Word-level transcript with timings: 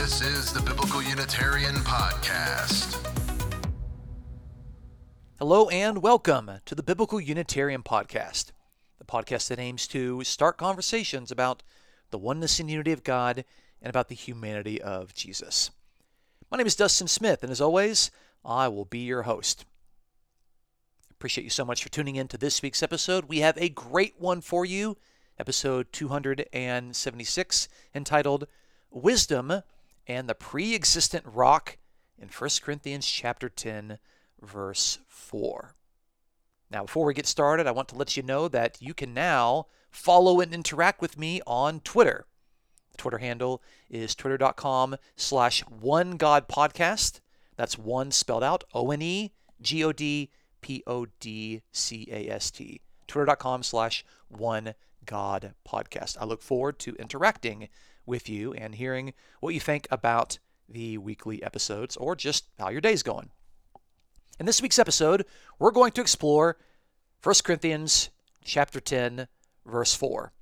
This 0.00 0.22
is 0.22 0.50
the 0.54 0.62
Biblical 0.62 1.02
Unitarian 1.02 1.74
Podcast. 1.74 2.96
Hello 5.38 5.68
and 5.68 6.00
welcome 6.00 6.52
to 6.64 6.74
the 6.74 6.82
Biblical 6.82 7.20
Unitarian 7.20 7.82
Podcast, 7.82 8.52
the 8.98 9.04
podcast 9.04 9.48
that 9.48 9.58
aims 9.58 9.86
to 9.88 10.24
start 10.24 10.56
conversations 10.56 11.30
about 11.30 11.62
the 12.12 12.16
oneness 12.16 12.58
and 12.58 12.70
unity 12.70 12.92
of 12.92 13.04
God 13.04 13.44
and 13.82 13.90
about 13.90 14.08
the 14.08 14.14
humanity 14.14 14.80
of 14.80 15.12
Jesus. 15.12 15.70
My 16.50 16.56
name 16.56 16.66
is 16.66 16.76
Dustin 16.76 17.06
Smith, 17.06 17.42
and 17.42 17.52
as 17.52 17.60
always, 17.60 18.10
I 18.42 18.68
will 18.68 18.86
be 18.86 19.00
your 19.00 19.24
host. 19.24 19.66
Appreciate 21.10 21.44
you 21.44 21.50
so 21.50 21.66
much 21.66 21.82
for 21.82 21.90
tuning 21.90 22.16
in 22.16 22.26
to 22.28 22.38
this 22.38 22.62
week's 22.62 22.82
episode. 22.82 23.26
We 23.26 23.40
have 23.40 23.58
a 23.58 23.68
great 23.68 24.14
one 24.18 24.40
for 24.40 24.64
you, 24.64 24.96
episode 25.38 25.92
276, 25.92 27.68
entitled 27.94 28.46
Wisdom 28.90 29.62
and 30.10 30.28
the 30.28 30.34
Pre-existent 30.34 31.24
Rock 31.24 31.78
in 32.18 32.26
1 32.26 32.50
Corinthians 32.64 33.06
chapter 33.06 33.48
10, 33.48 33.98
verse 34.42 34.98
4. 35.06 35.76
Now, 36.68 36.82
before 36.82 37.04
we 37.04 37.14
get 37.14 37.28
started, 37.28 37.68
I 37.68 37.70
want 37.70 37.86
to 37.90 37.96
let 37.96 38.16
you 38.16 38.24
know 38.24 38.48
that 38.48 38.76
you 38.80 38.92
can 38.92 39.14
now 39.14 39.66
follow 39.88 40.40
and 40.40 40.52
interact 40.52 41.00
with 41.00 41.16
me 41.16 41.40
on 41.46 41.78
Twitter. 41.80 42.26
The 42.90 42.98
Twitter 42.98 43.18
handle 43.18 43.62
is 43.88 44.16
twitter.com 44.16 44.96
slash 45.14 45.60
one 45.68 46.16
God 46.16 46.48
podcast. 46.48 47.20
That's 47.54 47.78
one 47.78 48.10
spelled 48.10 48.42
out 48.42 48.64
O 48.74 48.90
N 48.90 49.02
E 49.02 49.32
G 49.62 49.84
O 49.84 49.92
D 49.92 50.30
P 50.60 50.82
O 50.88 51.06
D 51.20 51.62
C 51.70 52.08
A 52.10 52.28
S 52.28 52.50
T. 52.50 52.80
Twitter.com 53.06 53.62
slash 53.62 54.04
one 54.26 54.74
God 55.06 55.54
podcast. 55.64 56.16
I 56.20 56.24
look 56.24 56.42
forward 56.42 56.80
to 56.80 56.96
interacting 56.96 57.68
with 58.10 58.28
you 58.28 58.52
and 58.52 58.74
hearing 58.74 59.14
what 59.40 59.54
you 59.54 59.60
think 59.60 59.88
about 59.90 60.38
the 60.68 60.98
weekly 60.98 61.42
episodes 61.42 61.96
or 61.96 62.14
just 62.14 62.44
how 62.58 62.68
your 62.68 62.80
day's 62.80 63.02
going. 63.02 63.30
In 64.38 64.46
this 64.46 64.60
week's 64.60 64.78
episode, 64.78 65.24
we're 65.58 65.70
going 65.70 65.92
to 65.92 66.00
explore 66.00 66.58
1 67.22 67.34
Corinthians 67.44 68.10
chapter 68.44 68.80
10 68.80 69.28
verse 69.64 69.94
4. 69.94 70.32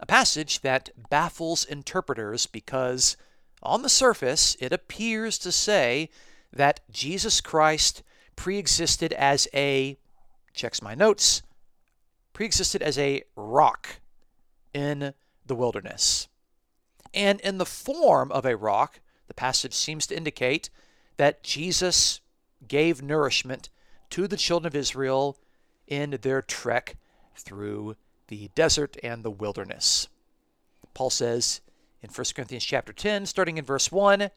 A 0.00 0.06
passage 0.06 0.60
that 0.60 0.90
baffles 1.08 1.64
interpreters 1.64 2.46
because 2.46 3.16
on 3.62 3.82
the 3.82 3.88
surface 3.88 4.56
it 4.60 4.72
appears 4.72 5.38
to 5.38 5.52
say 5.52 6.10
that 6.52 6.80
Jesus 6.90 7.40
Christ 7.40 8.02
pre-existed 8.34 9.12
as 9.14 9.48
a 9.54 9.98
checks 10.52 10.82
my 10.82 10.94
notes 10.94 11.42
pre-existed 12.32 12.82
as 12.82 12.98
a 12.98 13.22
rock 13.34 14.00
in 14.74 15.14
the 15.46 15.54
wilderness. 15.54 16.28
And 17.16 17.40
in 17.40 17.56
the 17.56 17.64
form 17.64 18.30
of 18.30 18.44
a 18.44 18.56
rock, 18.56 19.00
the 19.26 19.34
passage 19.34 19.72
seems 19.72 20.06
to 20.06 20.16
indicate 20.16 20.68
that 21.16 21.42
Jesus 21.42 22.20
gave 22.68 23.02
nourishment 23.02 23.70
to 24.10 24.28
the 24.28 24.36
children 24.36 24.66
of 24.66 24.76
Israel 24.76 25.38
in 25.86 26.18
their 26.20 26.42
trek 26.42 26.96
through 27.34 27.96
the 28.28 28.50
desert 28.54 28.98
and 29.02 29.22
the 29.22 29.30
wilderness. 29.30 30.08
Paul 30.92 31.08
says 31.08 31.62
in 32.02 32.10
1 32.10 32.24
Corinthians 32.34 32.64
chapter 32.64 32.92
10, 32.92 33.24
starting 33.24 33.56
in 33.56 33.64
verse 33.64 33.90
1, 33.90 34.30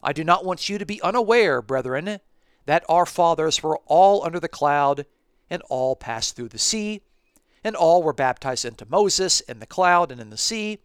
I 0.00 0.12
do 0.12 0.22
not 0.22 0.44
want 0.44 0.68
you 0.68 0.78
to 0.78 0.86
be 0.86 1.02
unaware, 1.02 1.60
brethren, 1.60 2.20
that 2.66 2.84
our 2.88 3.06
fathers 3.06 3.62
were 3.62 3.80
all 3.86 4.24
under 4.24 4.38
the 4.38 4.48
cloud, 4.48 5.06
and 5.50 5.62
all 5.68 5.96
passed 5.96 6.36
through 6.36 6.50
the 6.50 6.58
sea, 6.58 7.02
and 7.64 7.74
all 7.74 8.02
were 8.02 8.12
baptized 8.12 8.64
into 8.64 8.86
Moses 8.88 9.40
in 9.40 9.58
the 9.58 9.66
cloud 9.66 10.12
and 10.12 10.20
in 10.20 10.30
the 10.30 10.36
sea, 10.36 10.78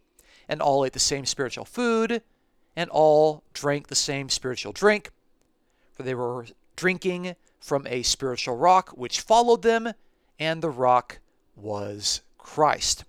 and 0.48 0.60
all 0.60 0.84
ate 0.84 0.92
the 0.92 0.98
same 0.98 1.26
spiritual 1.26 1.64
food, 1.64 2.22
and 2.76 2.90
all 2.90 3.42
drank 3.52 3.88
the 3.88 3.94
same 3.94 4.28
spiritual 4.28 4.72
drink, 4.72 5.10
for 5.92 6.02
they 6.02 6.14
were 6.14 6.46
drinking 6.76 7.36
from 7.60 7.86
a 7.86 8.02
spiritual 8.02 8.56
rock 8.56 8.90
which 8.90 9.20
followed 9.20 9.62
them, 9.62 9.92
and 10.38 10.62
the 10.62 10.70
rock 10.70 11.20
was 11.54 12.22
Christ. 12.38 13.04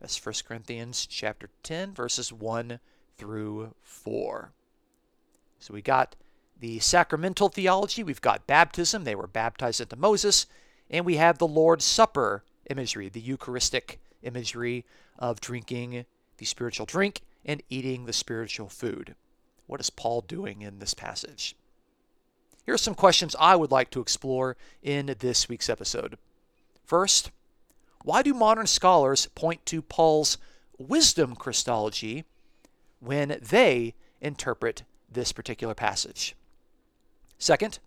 That's 0.00 0.24
1 0.24 0.34
Corinthians 0.46 1.06
chapter 1.06 1.50
10 1.62 1.94
verses 1.94 2.32
1 2.32 2.78
through 3.18 3.74
4. 3.82 4.52
So 5.58 5.74
we 5.74 5.82
got 5.82 6.16
the 6.58 6.78
sacramental 6.78 7.48
theology, 7.48 8.02
we've 8.02 8.20
got 8.20 8.46
baptism, 8.46 9.04
they 9.04 9.14
were 9.14 9.26
baptized 9.26 9.80
into 9.80 9.96
Moses, 9.96 10.46
and 10.90 11.04
we 11.04 11.16
have 11.16 11.38
the 11.38 11.46
Lord's 11.46 11.84
Supper 11.84 12.44
imagery, 12.68 13.08
the 13.08 13.20
Eucharistic 13.20 13.98
imagery 14.22 14.84
of 15.18 15.40
drinking 15.40 16.04
the 16.40 16.46
spiritual 16.46 16.86
drink 16.86 17.20
and 17.44 17.62
eating 17.68 18.06
the 18.06 18.12
spiritual 18.12 18.68
food. 18.68 19.14
What 19.66 19.78
is 19.78 19.90
Paul 19.90 20.22
doing 20.22 20.62
in 20.62 20.78
this 20.78 20.94
passage? 20.94 21.54
Here 22.64 22.74
are 22.74 22.78
some 22.78 22.94
questions 22.94 23.36
I 23.38 23.56
would 23.56 23.70
like 23.70 23.90
to 23.90 24.00
explore 24.00 24.56
in 24.82 25.14
this 25.20 25.48
week's 25.48 25.68
episode. 25.68 26.16
First, 26.84 27.30
why 28.04 28.22
do 28.22 28.32
modern 28.32 28.66
scholars 28.66 29.26
point 29.34 29.64
to 29.66 29.82
Paul's 29.82 30.38
wisdom 30.78 31.36
Christology 31.36 32.24
when 33.00 33.38
they 33.42 33.94
interpret 34.22 34.84
this 35.12 35.32
particular 35.32 35.74
passage? 35.74 36.34
Second, 37.38 37.78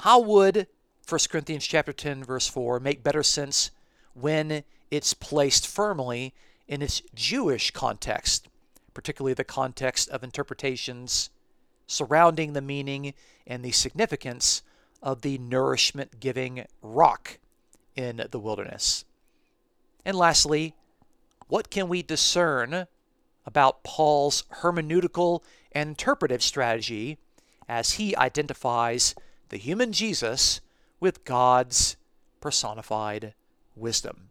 how 0.00 0.20
would 0.20 0.68
1 1.08 1.20
Corinthians 1.28 1.66
chapter 1.66 1.92
10 1.92 2.22
verse 2.22 2.46
4 2.46 2.78
make 2.78 3.02
better 3.02 3.24
sense 3.24 3.72
when 4.14 4.62
it's 4.92 5.12
placed 5.12 5.66
firmly 5.66 6.34
in 6.68 6.82
its 6.82 7.02
Jewish 7.14 7.70
context, 7.70 8.48
particularly 8.94 9.34
the 9.34 9.44
context 9.44 10.08
of 10.08 10.24
interpretations 10.24 11.30
surrounding 11.86 12.52
the 12.52 12.60
meaning 12.60 13.14
and 13.46 13.64
the 13.64 13.72
significance 13.72 14.62
of 15.02 15.22
the 15.22 15.38
nourishment 15.38 16.18
giving 16.18 16.66
rock 16.82 17.38
in 17.94 18.26
the 18.30 18.38
wilderness. 18.38 19.04
And 20.04 20.16
lastly, 20.16 20.74
what 21.48 21.70
can 21.70 21.88
we 21.88 22.02
discern 22.02 22.86
about 23.44 23.84
Paul's 23.84 24.44
hermeneutical 24.62 25.42
and 25.72 25.90
interpretive 25.90 26.42
strategy 26.42 27.18
as 27.68 27.92
he 27.92 28.16
identifies 28.16 29.14
the 29.48 29.56
human 29.56 29.92
Jesus 29.92 30.60
with 30.98 31.24
God's 31.24 31.96
personified 32.40 33.34
wisdom? 33.76 34.30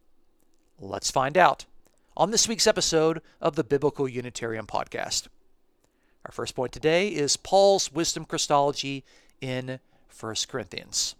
Let's 0.79 1.11
find 1.11 1.37
out 1.37 1.65
on 2.17 2.31
this 2.31 2.47
week's 2.47 2.67
episode 2.67 3.21
of 3.41 3.55
the 3.55 3.63
Biblical 3.63 4.07
Unitarian 4.07 4.65
Podcast. 4.65 5.27
Our 6.25 6.31
first 6.31 6.55
point 6.55 6.71
today 6.71 7.09
is 7.09 7.35
Paul's 7.35 7.91
wisdom 7.91 8.23
Christology 8.23 9.03
in 9.41 9.79
1 10.17 10.35
Corinthians. 10.47 11.15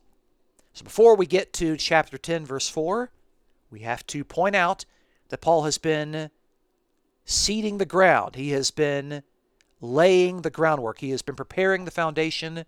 So 0.74 0.86
before 0.86 1.16
we 1.16 1.26
get 1.26 1.52
to 1.54 1.76
chapter 1.76 2.18
10, 2.18 2.46
verse 2.46 2.70
4, 2.70 3.12
we 3.70 3.82
have 3.82 4.08
to 4.08 4.24
point 4.24 4.56
out 4.56 4.86
that 5.30 5.42
Paul 5.42 5.64
has 5.64 5.78
been 5.78 6.32
seeding 7.26 7.78
the 7.78 7.86
ground. 7.86 8.36
He 8.36 8.52
has 8.52 8.72
been 8.72 9.22
laying 9.82 10.44
the 10.44 10.50
groundwork. 10.50 11.00
He 11.00 11.10
has 11.10 11.22
been 11.22 11.36
preparing 11.36 11.84
the 11.84 11.92
foundation 11.92 12.64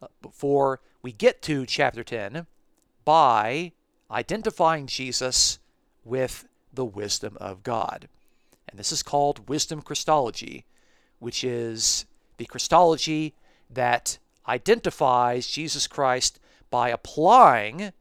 uh, 0.00 0.06
before 0.22 0.80
we 1.02 1.12
get 1.12 1.42
to 1.42 1.66
chapter 1.66 2.02
10 2.02 2.46
by 3.04 3.72
identifying 4.10 4.86
Jesus 4.86 5.58
with 6.04 6.46
the 6.74 6.84
wisdom 6.84 7.36
of 7.40 7.62
God. 7.62 8.08
And 8.68 8.78
this 8.78 8.92
is 8.92 9.02
called 9.02 9.48
wisdom 9.48 9.82
Christology, 9.82 10.64
which 11.18 11.44
is 11.44 12.06
the 12.36 12.46
Christology 12.46 13.34
that 13.70 14.18
identifies 14.48 15.46
Jesus 15.46 15.86
Christ 15.86 16.40
by 16.70 16.90
applying 16.90 17.92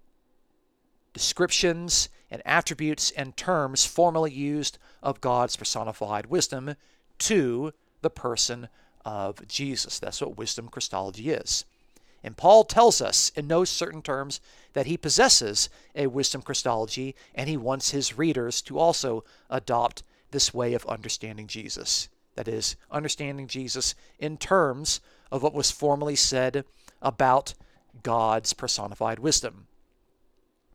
descriptions 1.14 2.10
and 2.32 2.42
attributes 2.46 3.12
and 3.12 3.38
terms 3.38 3.86
formerly 3.86 4.32
used 4.32 4.80
of 5.04 5.22
God's 5.22 5.56
personified 5.56 6.26
wisdom 6.26 6.76
to 7.20 7.74
the 8.02 8.10
person 8.10 8.68
of 9.06 9.48
Jesus. 9.48 10.00
That's 10.00 10.22
what 10.22 10.38
wisdom 10.38 10.68
Christology 10.70 11.30
is. 11.30 11.66
And 12.24 12.38
Paul 12.38 12.64
tells 12.64 13.02
us 13.02 13.32
in 13.36 13.48
no 13.48 13.66
certain 13.66 14.02
terms 14.02 14.40
that 14.74 14.86
he 14.86 14.98
possesses 14.98 15.70
a 15.94 16.08
wisdom 16.08 16.42
Christology 16.42 17.16
and 17.36 17.50
he 17.50 17.58
wants 17.58 17.92
his 17.92 18.18
readers 18.18 18.62
to 18.64 18.80
also 18.80 19.24
adopt 19.50 20.04
this 20.32 20.54
way 20.54 20.74
of 20.74 20.86
understanding 20.86 21.48
Jesus. 21.48 22.08
That 22.36 22.48
is, 22.48 22.76
understanding 22.90 23.48
Jesus 23.48 23.94
in 24.18 24.38
terms 24.38 25.02
of 25.32 25.44
what 25.44 25.54
was 25.54 25.70
formerly 25.70 26.16
said 26.16 26.66
about 27.02 27.54
God's 28.02 28.54
personified 28.54 29.20
wisdom. 29.20 29.68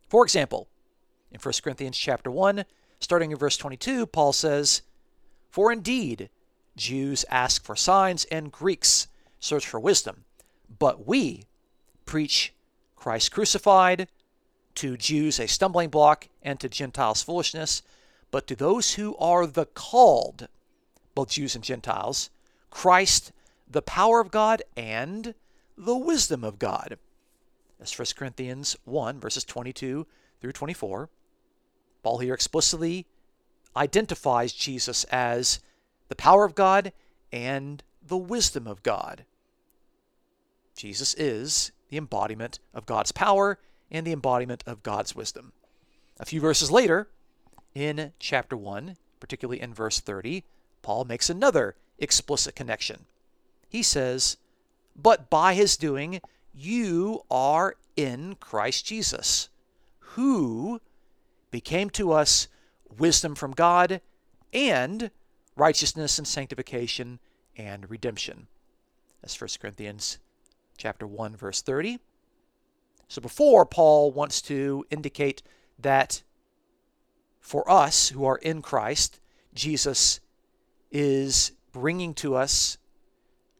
For 0.09 0.23
example, 0.23 0.69
in 1.33 1.41
1 1.41 1.55
Corinthians 1.62 1.99
chapter 1.99 2.31
1, 2.31 2.65
starting 3.00 3.33
in 3.33 3.37
verse 3.37 3.56
22, 3.56 4.06
Paul 4.06 4.33
says, 4.33 4.83
For 5.50 5.73
indeed, 5.73 6.31
Jews 6.77 7.25
ask 7.29 7.65
for 7.65 7.75
signs 7.75 8.25
and 8.27 8.53
Greeks 8.53 9.09
search 9.41 9.67
for 9.67 9.81
wisdom. 9.81 10.25
But 10.79 11.07
we 11.07 11.45
preach 12.05 12.53
Christ 12.97 13.33
crucified, 13.33 14.09
to 14.77 14.97
Jews 14.97 15.41
a 15.41 15.49
stumbling 15.49 15.89
block, 15.89 16.29
and 16.43 16.61
to 16.61 16.69
Gentiles 16.69 17.23
foolishness. 17.23 17.83
But 18.31 18.47
to 18.47 18.55
those 18.55 18.95
who 18.95 19.17
are 19.17 19.47
the 19.47 19.67
called, 19.67 20.49
both 21.15 21.31
Jews 21.31 21.55
and 21.55 21.65
Gentiles, 21.65 22.31
Christ, 22.71 23.33
the 23.69 23.83
power 23.83 24.21
of 24.21 24.31
God, 24.31 24.63
and 24.77 25.35
the 25.77 25.97
wisdom 25.97 26.45
of 26.45 26.59
God. 26.59 26.99
That's 27.79 27.97
1 27.97 28.07
Corinthians 28.17 28.77
1, 28.85 29.21
verses 29.21 29.45
22 29.45 30.07
through 30.41 30.53
24. 30.53 31.09
Paul 32.03 32.19
here 32.19 32.35
explicitly 32.35 33.07
identifies 33.77 34.53
Jesus 34.53 35.05
as 35.05 35.61
the 36.09 36.17
power 36.17 36.45
of 36.45 36.55
God 36.55 36.93
and 37.33 37.83
the 38.07 38.17
wisdom 38.17 38.67
of 38.67 38.83
God. 38.83 39.25
Jesus 40.79 41.13
is 41.15 41.73
the 41.89 41.97
embodiment 41.97 42.61
of 42.73 42.87
God's 42.87 43.11
power 43.11 43.59
and 43.91 44.07
the 44.07 44.13
embodiment 44.13 44.63
of 44.65 44.85
God's 44.85 45.15
wisdom. 45.15 45.53
A 46.21 46.25
few 46.25 46.41
verses 46.41 46.71
later, 46.71 47.09
in 47.75 48.13
chapter 48.21 48.57
1, 48.57 48.97
particularly 49.19 49.61
in 49.61 49.75
verse 49.75 49.99
30, 49.99 50.45
Paul 50.83 51.05
makes 51.05 51.29
another 51.29 51.75
explicit 51.99 52.55
connection. 52.55 53.07
He 53.69 53.83
says, 53.83 54.37
But 54.95 55.29
by 55.29 55.55
his 55.55 55.77
doing, 55.77 56.21
you 56.55 57.25
are 57.29 57.75
in 57.97 58.37
Christ 58.37 58.87
Jesus, 58.87 59.49
who 59.99 60.81
became 61.51 61.91
to 61.91 62.13
us 62.13 62.47
wisdom 62.97 63.35
from 63.35 63.51
God 63.51 64.01
and 64.53 65.11
righteousness 65.57 66.19
and 66.19 66.29
sanctification 66.29 67.19
and 67.57 67.91
redemption. 67.91 68.47
That's 69.21 69.41
1 69.41 69.49
Corinthians 69.61 70.19
chapter 70.79 71.07
1 71.07 71.37
verse 71.37 71.61
30. 71.61 71.99
So 73.09 73.21
before 73.21 73.67
Paul 73.67 74.13
wants 74.13 74.41
to 74.43 74.87
indicate 74.91 75.43
that 75.79 76.23
for 77.41 77.71
us 77.71 78.09
who 78.09 78.25
are 78.25 78.37
in 78.37 78.63
Christ, 78.63 79.21
Jesus 79.55 80.21
is 80.91 81.53
bringing 81.73 82.15
to 82.15 82.35
us 82.35 82.79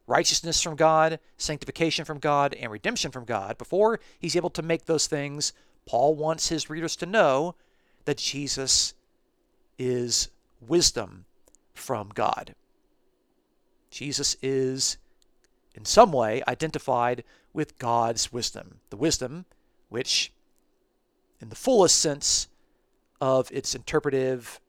righteousness 0.07 0.63
from 0.63 0.75
God, 0.75 1.21
sanctification 1.37 2.05
from 2.05 2.19
God, 2.19 2.55
and 2.55 2.73
redemption 2.73 3.11
from 3.11 3.25
God. 3.25 3.59
Before 3.59 4.01
he's 4.19 4.37
able 4.37 4.51
to 4.51 4.63
make 4.63 4.87
those 4.87 5.07
things, 5.07 5.53
Paul 5.87 6.15
wants 6.15 6.49
his 6.49 6.71
readers 6.71 6.97
to 6.97 7.07
know 7.07 7.55
that 8.05 8.19
Jesus 8.19 8.95
is 9.79 10.31
wisdom 10.61 11.27
from 11.75 12.11
God. 12.15 12.55
Jesus 13.91 14.37
is, 14.43 14.99
in 15.79 15.85
some 15.85 16.11
way, 16.11 16.43
identified 16.49 17.23
with 17.53 17.79
God's 17.79 18.33
wisdom, 18.33 18.81
the 18.91 18.97
wisdom 18.97 19.45
which, 19.89 20.33
in 21.41 21.51
the 21.51 21.55
fullest 21.55 21.99
sense 21.99 22.49
of 23.21 23.49
its 23.53 23.77
interpretive 23.77 24.61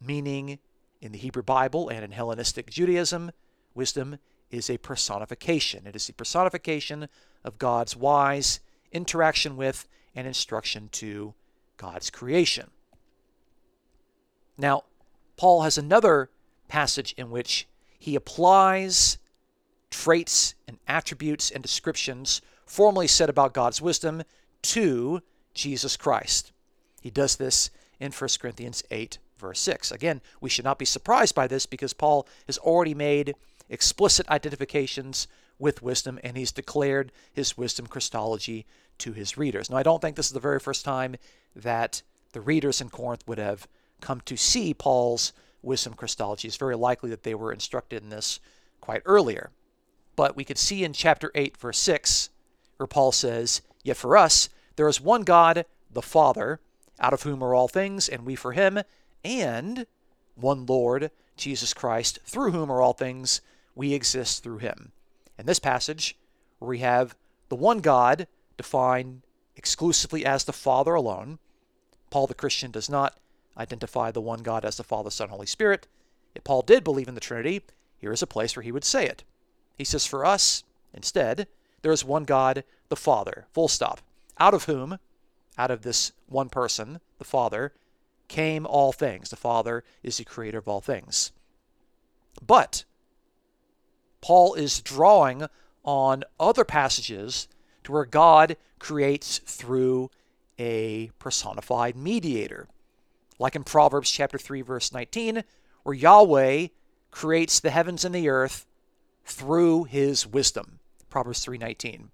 meaning 0.00 0.60
in 1.00 1.10
the 1.10 1.18
Hebrew 1.18 1.42
Bible 1.42 1.88
and 1.88 2.04
in 2.04 2.12
Hellenistic 2.12 2.70
Judaism, 2.70 3.32
wisdom 3.74 4.18
is 4.48 4.70
a 4.70 4.78
personification. 4.78 5.88
It 5.88 5.96
is 5.96 6.06
the 6.06 6.12
personification 6.12 7.08
of 7.42 7.58
God's 7.58 7.96
wise 7.96 8.60
interaction 8.92 9.56
with 9.56 9.88
and 10.14 10.24
instruction 10.24 10.88
to 10.92 11.34
God's 11.76 12.10
creation. 12.10 12.70
Now, 14.56 14.84
Paul 15.36 15.62
has 15.62 15.76
another 15.76 16.30
passage 16.68 17.12
in 17.18 17.30
which 17.30 17.66
he 17.98 18.14
applies 18.14 19.18
traits 19.90 20.54
and 20.66 20.78
attributes 20.86 21.50
and 21.50 21.62
descriptions 21.62 22.40
formerly 22.66 23.06
said 23.06 23.30
about 23.30 23.54
God's 23.54 23.80
wisdom 23.80 24.22
to 24.62 25.22
Jesus 25.54 25.96
Christ. 25.96 26.52
He 27.00 27.10
does 27.10 27.36
this 27.36 27.70
in 27.98 28.12
1 28.12 28.30
Corinthians 28.40 28.82
8, 28.90 29.18
verse 29.38 29.60
6. 29.60 29.90
Again, 29.90 30.20
we 30.40 30.50
should 30.50 30.64
not 30.64 30.78
be 30.78 30.84
surprised 30.84 31.34
by 31.34 31.46
this 31.46 31.66
because 31.66 31.92
Paul 31.92 32.26
has 32.46 32.58
already 32.58 32.94
made 32.94 33.34
explicit 33.68 34.28
identifications 34.28 35.28
with 35.58 35.82
wisdom 35.82 36.18
and 36.22 36.36
he's 36.36 36.52
declared 36.52 37.12
his 37.32 37.56
wisdom 37.56 37.86
Christology 37.86 38.66
to 38.98 39.12
his 39.12 39.36
readers. 39.36 39.70
Now, 39.70 39.76
I 39.76 39.82
don't 39.82 40.00
think 40.00 40.16
this 40.16 40.26
is 40.26 40.32
the 40.32 40.40
very 40.40 40.60
first 40.60 40.84
time 40.84 41.16
that 41.56 42.02
the 42.32 42.40
readers 42.40 42.80
in 42.80 42.90
Corinth 42.90 43.26
would 43.26 43.38
have 43.38 43.66
come 44.00 44.20
to 44.22 44.36
see 44.36 44.74
Paul's 44.74 45.32
wisdom 45.62 45.94
Christology. 45.94 46.48
It's 46.48 46.56
very 46.56 46.76
likely 46.76 47.10
that 47.10 47.22
they 47.22 47.34
were 47.34 47.52
instructed 47.52 48.02
in 48.02 48.10
this 48.10 48.40
quite 48.80 49.02
earlier. 49.04 49.50
But 50.18 50.34
we 50.34 50.42
could 50.42 50.58
see 50.58 50.82
in 50.82 50.94
chapter 50.94 51.30
8, 51.36 51.56
verse 51.56 51.78
6, 51.78 52.30
where 52.76 52.88
Paul 52.88 53.12
says, 53.12 53.62
Yet 53.84 53.98
for 53.98 54.16
us, 54.16 54.48
there 54.74 54.88
is 54.88 55.00
one 55.00 55.22
God, 55.22 55.64
the 55.92 56.02
Father, 56.02 56.58
out 56.98 57.12
of 57.12 57.22
whom 57.22 57.40
are 57.40 57.54
all 57.54 57.68
things, 57.68 58.08
and 58.08 58.26
we 58.26 58.34
for 58.34 58.50
him, 58.50 58.80
and 59.22 59.86
one 60.34 60.66
Lord, 60.66 61.12
Jesus 61.36 61.72
Christ, 61.72 62.18
through 62.24 62.50
whom 62.50 62.68
are 62.68 62.82
all 62.82 62.94
things, 62.94 63.42
we 63.76 63.94
exist 63.94 64.42
through 64.42 64.58
him. 64.58 64.90
In 65.38 65.46
this 65.46 65.60
passage, 65.60 66.16
where 66.58 66.70
we 66.70 66.80
have 66.80 67.14
the 67.48 67.54
one 67.54 67.78
God 67.78 68.26
defined 68.56 69.22
exclusively 69.54 70.26
as 70.26 70.42
the 70.42 70.52
Father 70.52 70.94
alone, 70.94 71.38
Paul 72.10 72.26
the 72.26 72.34
Christian 72.34 72.72
does 72.72 72.90
not 72.90 73.16
identify 73.56 74.10
the 74.10 74.20
one 74.20 74.42
God 74.42 74.64
as 74.64 74.78
the 74.78 74.82
Father, 74.82 75.10
Son, 75.10 75.28
Holy 75.28 75.46
Spirit. 75.46 75.86
If 76.34 76.42
Paul 76.42 76.62
did 76.62 76.82
believe 76.82 77.06
in 77.06 77.14
the 77.14 77.20
Trinity, 77.20 77.62
here 77.98 78.10
is 78.12 78.20
a 78.20 78.26
place 78.26 78.56
where 78.56 78.64
he 78.64 78.72
would 78.72 78.82
say 78.82 79.06
it. 79.06 79.22
He 79.78 79.84
says, 79.84 80.04
For 80.04 80.26
us, 80.26 80.64
instead, 80.92 81.46
there 81.82 81.92
is 81.92 82.04
one 82.04 82.24
God, 82.24 82.64
the 82.88 82.96
Father, 82.96 83.46
full 83.52 83.68
stop, 83.68 84.00
out 84.38 84.52
of 84.52 84.64
whom, 84.64 84.98
out 85.56 85.70
of 85.70 85.82
this 85.82 86.12
one 86.26 86.48
person, 86.48 87.00
the 87.18 87.24
Father, 87.24 87.72
came 88.26 88.66
all 88.66 88.92
things. 88.92 89.30
The 89.30 89.36
Father 89.36 89.84
is 90.02 90.18
the 90.18 90.24
creator 90.24 90.58
of 90.58 90.68
all 90.68 90.80
things. 90.80 91.32
But 92.44 92.84
Paul 94.20 94.54
is 94.54 94.80
drawing 94.80 95.46
on 95.84 96.24
other 96.38 96.64
passages 96.64 97.48
to 97.84 97.92
where 97.92 98.04
God 98.04 98.56
creates 98.78 99.38
through 99.38 100.10
a 100.58 101.10
personified 101.18 101.96
mediator 101.96 102.68
like 103.38 103.54
in 103.54 103.64
Proverbs 103.64 104.10
chapter 104.10 104.38
3 104.38 104.62
verse 104.62 104.92
19, 104.92 105.44
where 105.84 105.94
Yahweh 105.94 106.68
creates 107.10 107.60
the 107.60 107.70
heavens 107.70 108.04
and 108.04 108.14
the 108.14 108.28
earth 108.28 108.66
through 109.28 109.84
his 109.84 110.26
wisdom. 110.26 110.80
Proverbs 111.10 111.44
3:19. 111.44 112.10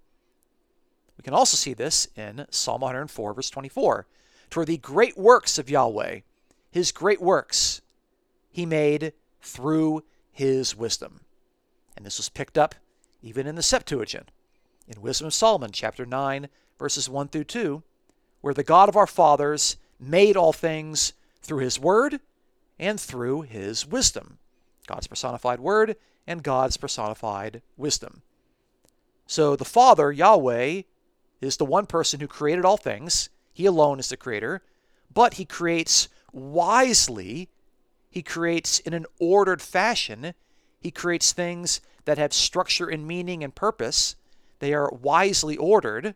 We 1.17 1.23
can 1.23 1.33
also 1.33 1.55
see 1.55 1.73
this 1.73 2.07
in 2.15 2.45
Psalm 2.49 2.81
104 2.81 3.33
verse 3.33 3.49
24, 3.49 4.05
to 4.49 4.59
where 4.59 4.65
the 4.65 4.77
great 4.77 5.17
works 5.17 5.57
of 5.57 5.69
Yahweh, 5.69 6.21
his 6.71 6.91
great 6.91 7.21
works, 7.21 7.81
he 8.49 8.65
made 8.65 9.13
through 9.41 10.03
his 10.31 10.75
wisdom. 10.75 11.21
And 11.95 12.05
this 12.05 12.17
was 12.17 12.29
picked 12.29 12.57
up 12.57 12.75
even 13.21 13.47
in 13.47 13.55
the 13.55 13.63
Septuagint, 13.63 14.29
in 14.87 15.01
Wisdom 15.01 15.27
of 15.27 15.33
Solomon 15.33 15.71
chapter 15.71 16.05
9 16.05 16.49
verses 16.77 17.09
1 17.09 17.29
through 17.29 17.45
2, 17.45 17.81
where 18.41 18.53
the 18.53 18.63
God 18.63 18.89
of 18.89 18.97
our 18.97 19.07
fathers 19.07 19.77
made 19.99 20.35
all 20.35 20.51
things 20.51 21.13
through 21.41 21.59
his 21.59 21.79
word 21.79 22.19
and 22.77 22.99
through 22.99 23.43
his 23.43 23.85
wisdom. 23.85 24.37
God's 24.85 25.07
personified 25.07 25.61
word 25.61 25.95
and 26.27 26.43
God's 26.43 26.77
personified 26.77 27.61
wisdom. 27.77 28.21
So 29.27 29.55
the 29.55 29.65
Father, 29.65 30.11
Yahweh, 30.11 30.83
is 31.41 31.57
the 31.57 31.65
one 31.65 31.85
person 31.85 32.19
who 32.19 32.27
created 32.27 32.65
all 32.65 32.77
things. 32.77 33.29
He 33.53 33.65
alone 33.65 33.99
is 33.99 34.09
the 34.09 34.17
creator, 34.17 34.61
but 35.13 35.35
he 35.35 35.45
creates 35.45 36.09
wisely. 36.31 37.49
He 38.09 38.21
creates 38.21 38.79
in 38.79 38.93
an 38.93 39.05
ordered 39.19 39.61
fashion. 39.61 40.33
He 40.79 40.91
creates 40.91 41.31
things 41.31 41.81
that 42.05 42.17
have 42.17 42.33
structure 42.33 42.87
and 42.87 43.07
meaning 43.07 43.43
and 43.43 43.53
purpose. 43.53 44.15
They 44.59 44.73
are 44.73 44.89
wisely 44.89 45.57
ordered. 45.57 46.15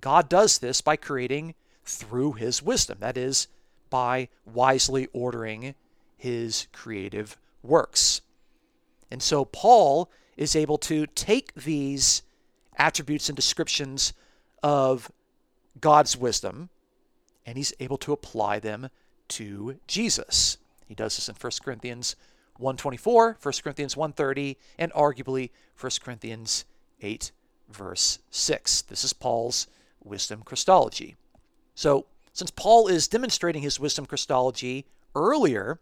God 0.00 0.28
does 0.28 0.58
this 0.58 0.80
by 0.80 0.96
creating 0.96 1.54
through 1.84 2.32
his 2.32 2.62
wisdom. 2.62 2.98
That 3.00 3.16
is, 3.16 3.48
by 3.90 4.28
wisely 4.46 5.08
ordering 5.12 5.74
his 6.16 6.68
creative 6.72 7.36
works. 7.62 8.22
And 9.10 9.22
so 9.22 9.44
Paul 9.44 10.10
is 10.36 10.54
able 10.56 10.78
to 10.78 11.06
take 11.06 11.54
these 11.54 12.22
attributes 12.76 13.28
and 13.28 13.36
descriptions 13.36 14.12
of 14.62 15.10
God's 15.80 16.16
wisdom 16.16 16.70
and 17.46 17.56
he's 17.56 17.72
able 17.80 17.98
to 17.98 18.12
apply 18.12 18.58
them 18.58 18.90
to 19.28 19.78
Jesus. 19.86 20.58
He 20.86 20.94
does 20.94 21.16
this 21.16 21.28
in 21.28 21.34
1 21.34 21.52
Corinthians 21.62 22.16
124, 22.58 23.38
1 23.42 23.54
Corinthians 23.62 23.96
130, 23.96 24.58
and 24.78 24.92
arguably 24.92 25.50
1 25.78 25.90
Corinthians 26.02 26.64
8 27.00 27.32
verse 27.70 28.18
6. 28.30 28.82
This 28.82 29.04
is 29.04 29.12
Paul's 29.12 29.66
wisdom 30.02 30.42
Christology. 30.42 31.16
So, 31.74 32.06
since 32.32 32.50
Paul 32.50 32.86
is 32.88 33.08
demonstrating 33.08 33.62
his 33.62 33.80
wisdom 33.80 34.06
Christology 34.06 34.86
earlier 35.14 35.80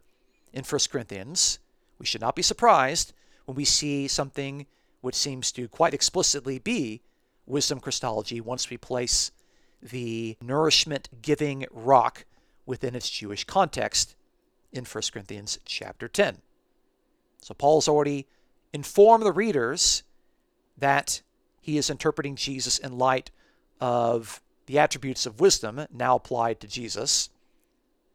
in 0.53 0.63
1 0.63 0.79
Corinthians, 0.91 1.59
we 1.99 2.05
should 2.05 2.21
not 2.21 2.35
be 2.35 2.41
surprised 2.41 3.13
when 3.45 3.55
we 3.55 3.65
see 3.65 4.07
something 4.07 4.65
which 5.01 5.15
seems 5.15 5.51
to 5.51 5.67
quite 5.67 5.93
explicitly 5.93 6.59
be 6.59 7.01
wisdom 7.45 7.79
Christology 7.79 8.41
once 8.41 8.69
we 8.69 8.77
place 8.77 9.31
the 9.81 10.37
nourishment 10.41 11.09
giving 11.21 11.65
rock 11.71 12.25
within 12.65 12.95
its 12.95 13.09
Jewish 13.09 13.43
context 13.43 14.15
in 14.71 14.85
1 14.85 15.03
Corinthians 15.11 15.59
chapter 15.65 16.07
10. 16.07 16.37
So 17.41 17.53
Paul's 17.53 17.87
already 17.87 18.27
informed 18.73 19.25
the 19.25 19.31
readers 19.31 20.03
that 20.77 21.21
he 21.61 21.77
is 21.77 21.89
interpreting 21.89 22.35
Jesus 22.35 22.77
in 22.77 22.97
light 22.97 23.31
of 23.81 24.41
the 24.65 24.77
attributes 24.77 25.25
of 25.25 25.39
wisdom 25.39 25.87
now 25.91 26.15
applied 26.15 26.59
to 26.59 26.67
Jesus. 26.67 27.29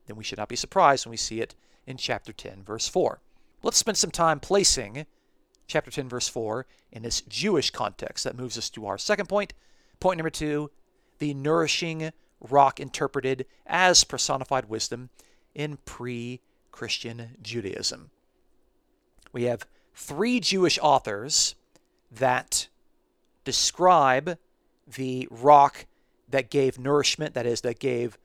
Then 0.07 0.17
we 0.17 0.25
should 0.25 0.39
not 0.39 0.49
be 0.49 0.57
surprised 0.57 1.05
when 1.05 1.11
we 1.11 1.17
see 1.17 1.41
it 1.41 1.55
in 1.87 1.97
chapter 1.97 2.33
10, 2.33 2.63
verse 2.63 2.87
4. 2.87 3.21
Let's 3.65 3.79
spend 3.79 3.97
some 3.97 4.11
time 4.11 4.41
placing 4.41 5.07
chapter 5.67 5.91
10, 5.91 6.07
verse 6.07 6.29
4 6.29 6.67
in 6.93 7.03
this 7.03 7.23
Jewish 7.23 7.71
context. 7.71 8.25
That 8.25 8.37
moves 8.37 8.59
us 8.59 8.69
to 8.69 8.85
our 8.85 8.99
second 8.99 9.27
point. 9.27 9.55
Point 10.01 10.19
number 10.19 10.29
two 10.31 10.71
the 11.19 11.33
nourishing 11.33 12.13
rock 12.41 12.79
interpreted 12.79 13.47
as 13.67 14.05
personified 14.05 14.69
wisdom 14.69 15.09
in 15.55 15.79
pre 15.87 16.43
Christian 16.73 17.39
Judaism. 17.41 18.11
We 19.33 19.45
have 19.45 19.67
three 19.95 20.41
Jewish 20.41 20.79
authors 20.83 21.55
that 22.13 22.69
describe 23.45 24.37
the 24.87 25.27
rock 25.31 25.87
that 26.29 26.51
gave 26.51 26.79
nourishment, 26.79 27.33
that 27.33 27.47
is, 27.47 27.63
that 27.63 27.79
gave 27.79 28.19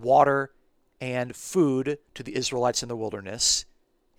water 0.00 0.50
and 0.98 1.36
food 1.36 1.98
to 2.14 2.22
the 2.22 2.36
Israelites 2.36 2.82
in 2.82 2.88
the 2.88 2.96
wilderness. 2.96 3.66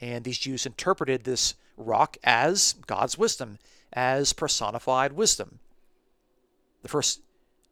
And 0.01 0.23
these 0.23 0.37
Jews 0.37 0.65
interpreted 0.65 1.23
this 1.23 1.55
rock 1.77 2.17
as 2.23 2.75
God's 2.87 3.17
wisdom, 3.17 3.59
as 3.91 4.33
personified 4.33 5.13
wisdom. 5.13 5.59
The 6.81 6.89
first 6.89 7.21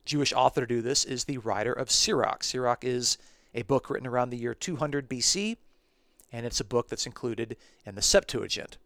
Jewish 0.05 0.33
author 0.33 0.61
to 0.61 0.67
do 0.67 0.81
this 0.81 1.05
is 1.05 1.25
the 1.25 1.37
writer 1.37 1.73
of 1.73 1.91
Sirach. 1.91 2.43
Sirach 2.43 2.83
is 2.83 3.17
a 3.53 3.63
book 3.63 3.89
written 3.89 4.07
around 4.07 4.29
the 4.29 4.37
year 4.37 4.53
200 4.53 5.09
BC, 5.09 5.57
and 6.31 6.45
it's 6.45 6.59
a 6.59 6.65
book 6.65 6.89
that's 6.89 7.05
included 7.05 7.57
in 7.85 7.95
the 7.95 8.01
Septuagint. 8.01 8.77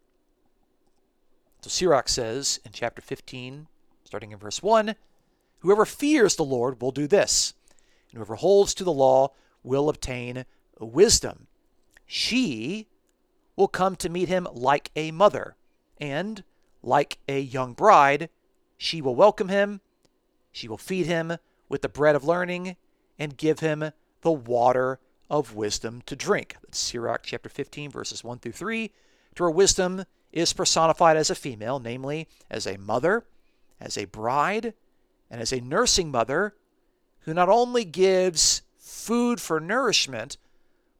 So 1.62 1.70
Sirach 1.70 2.08
says 2.08 2.60
in 2.64 2.72
chapter 2.72 3.02
15, 3.02 3.68
starting 4.04 4.32
in 4.32 4.38
verse 4.38 4.62
1 4.62 4.94
Whoever 5.60 5.86
fears 5.86 6.34
the 6.34 6.44
Lord 6.44 6.82
will 6.82 6.90
do 6.90 7.06
this, 7.06 7.54
and 8.10 8.18
whoever 8.18 8.34
holds 8.34 8.74
to 8.74 8.84
the 8.84 8.92
law 8.92 9.32
will 9.62 9.88
obtain 9.88 10.44
wisdom. 10.80 11.46
She 12.04 12.88
will 13.56 13.68
come 13.68 13.96
to 13.96 14.08
meet 14.08 14.28
him 14.28 14.46
like 14.52 14.90
a 14.96 15.10
mother, 15.10 15.56
and 15.98 16.44
like 16.82 17.18
a 17.28 17.40
young 17.40 17.72
bride, 17.74 18.28
she 18.76 19.00
will 19.00 19.14
welcome 19.14 19.48
him 19.48 19.80
she 20.52 20.68
will 20.68 20.78
feed 20.78 21.06
him 21.06 21.38
with 21.68 21.80
the 21.80 21.88
bread 21.88 22.14
of 22.14 22.24
learning 22.24 22.76
and 23.18 23.36
give 23.36 23.60
him 23.60 23.90
the 24.20 24.30
water 24.30 25.00
of 25.30 25.54
wisdom 25.54 26.02
to 26.06 26.14
drink. 26.14 26.56
That's 26.62 26.78
Sirach 26.78 27.22
chapter 27.24 27.48
15, 27.48 27.90
verses 27.90 28.22
1 28.22 28.38
through 28.38 28.52
3, 28.52 28.92
to 29.34 29.42
where 29.42 29.50
wisdom 29.50 30.04
is 30.30 30.52
personified 30.52 31.16
as 31.16 31.30
a 31.30 31.34
female, 31.34 31.80
namely 31.80 32.28
as 32.50 32.66
a 32.66 32.76
mother, 32.76 33.24
as 33.80 33.96
a 33.96 34.04
bride, 34.04 34.74
and 35.30 35.40
as 35.40 35.52
a 35.52 35.60
nursing 35.60 36.10
mother 36.10 36.54
who 37.20 37.32
not 37.32 37.48
only 37.48 37.84
gives 37.84 38.62
food 38.78 39.40
for 39.40 39.58
nourishment, 39.58 40.36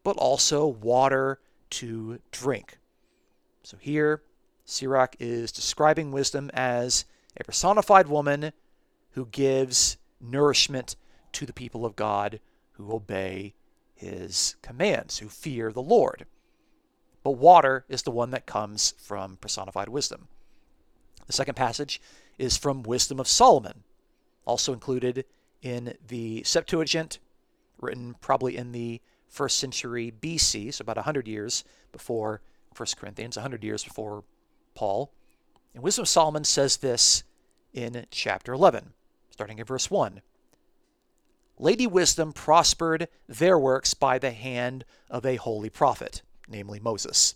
but 0.03 0.17
also 0.17 0.67
water 0.67 1.41
to 1.73 2.21
drink. 2.31 2.79
So 3.63 3.77
here, 3.81 4.23
Sirach 4.65 5.17
is 5.19 5.53
describing 5.53 6.13
wisdom 6.13 6.51
as 6.55 7.05
a 7.39 7.45
personified 7.45 8.09
woman 8.09 8.53
who 9.13 9.27
gives 9.27 9.97
nourishment 10.21 10.97
to 11.33 11.47
the 11.47 11.53
people 11.53 11.85
of 11.85 11.97
God 11.97 12.41
who 12.73 12.93
obey 12.93 13.55
his 13.95 14.57
commands, 14.63 15.19
who 15.19 15.29
fear 15.29 15.73
the 15.73 15.83
Lord. 15.83 16.27
But 17.23 17.33
water 17.33 17.85
is 17.89 18.03
the 18.03 18.11
one 18.11 18.31
that 18.31 18.47
comes 18.47 18.95
from 18.99 19.37
personified 19.37 19.89
wisdom. 19.89 20.29
The 21.27 21.33
second 21.33 21.55
passage 21.55 22.01
is 22.39 22.57
from 22.57 22.83
Wisdom 22.83 23.21
of 23.21 23.29
Solomon, 23.29 23.85
also 24.45 24.73
included 24.73 25.25
in 25.63 25.97
the 26.09 26.43
Septuagint, 26.43 27.21
written 27.79 28.17
probably 28.21 28.57
in 28.57 28.73
the 28.73 29.01
first 29.33 29.59
century 29.59 30.13
BC, 30.21 30.73
so 30.75 30.83
about 30.83 30.97
100 30.97 31.27
years 31.27 31.65
before 31.91 32.41
1 32.77 32.87
Corinthians, 32.97 33.37
100 33.37 33.65
years 33.65 33.83
before 33.83 34.23
Paul. 34.75 35.13
And 35.75 35.83
Wisdom 35.83 36.03
of 36.03 36.09
Solomon 36.09 36.45
says 36.45 36.77
this 36.77 37.25
in 37.73 38.07
chapter 38.11 38.53
11 38.53 38.93
starting 39.33 39.59
in 39.59 39.65
verse 39.65 39.91
1. 39.91 40.21
Lady 41.59 41.87
Wisdom 41.87 42.33
prospered 42.33 43.09
their 43.29 43.59
works 43.59 43.95
by 43.95 44.19
the 44.19 44.31
hand 44.31 44.85
of 45.11 45.25
a 45.25 45.37
holy 45.37 45.71
prophet, 45.71 46.23
namely 46.49 46.79
Moses. 46.79 47.35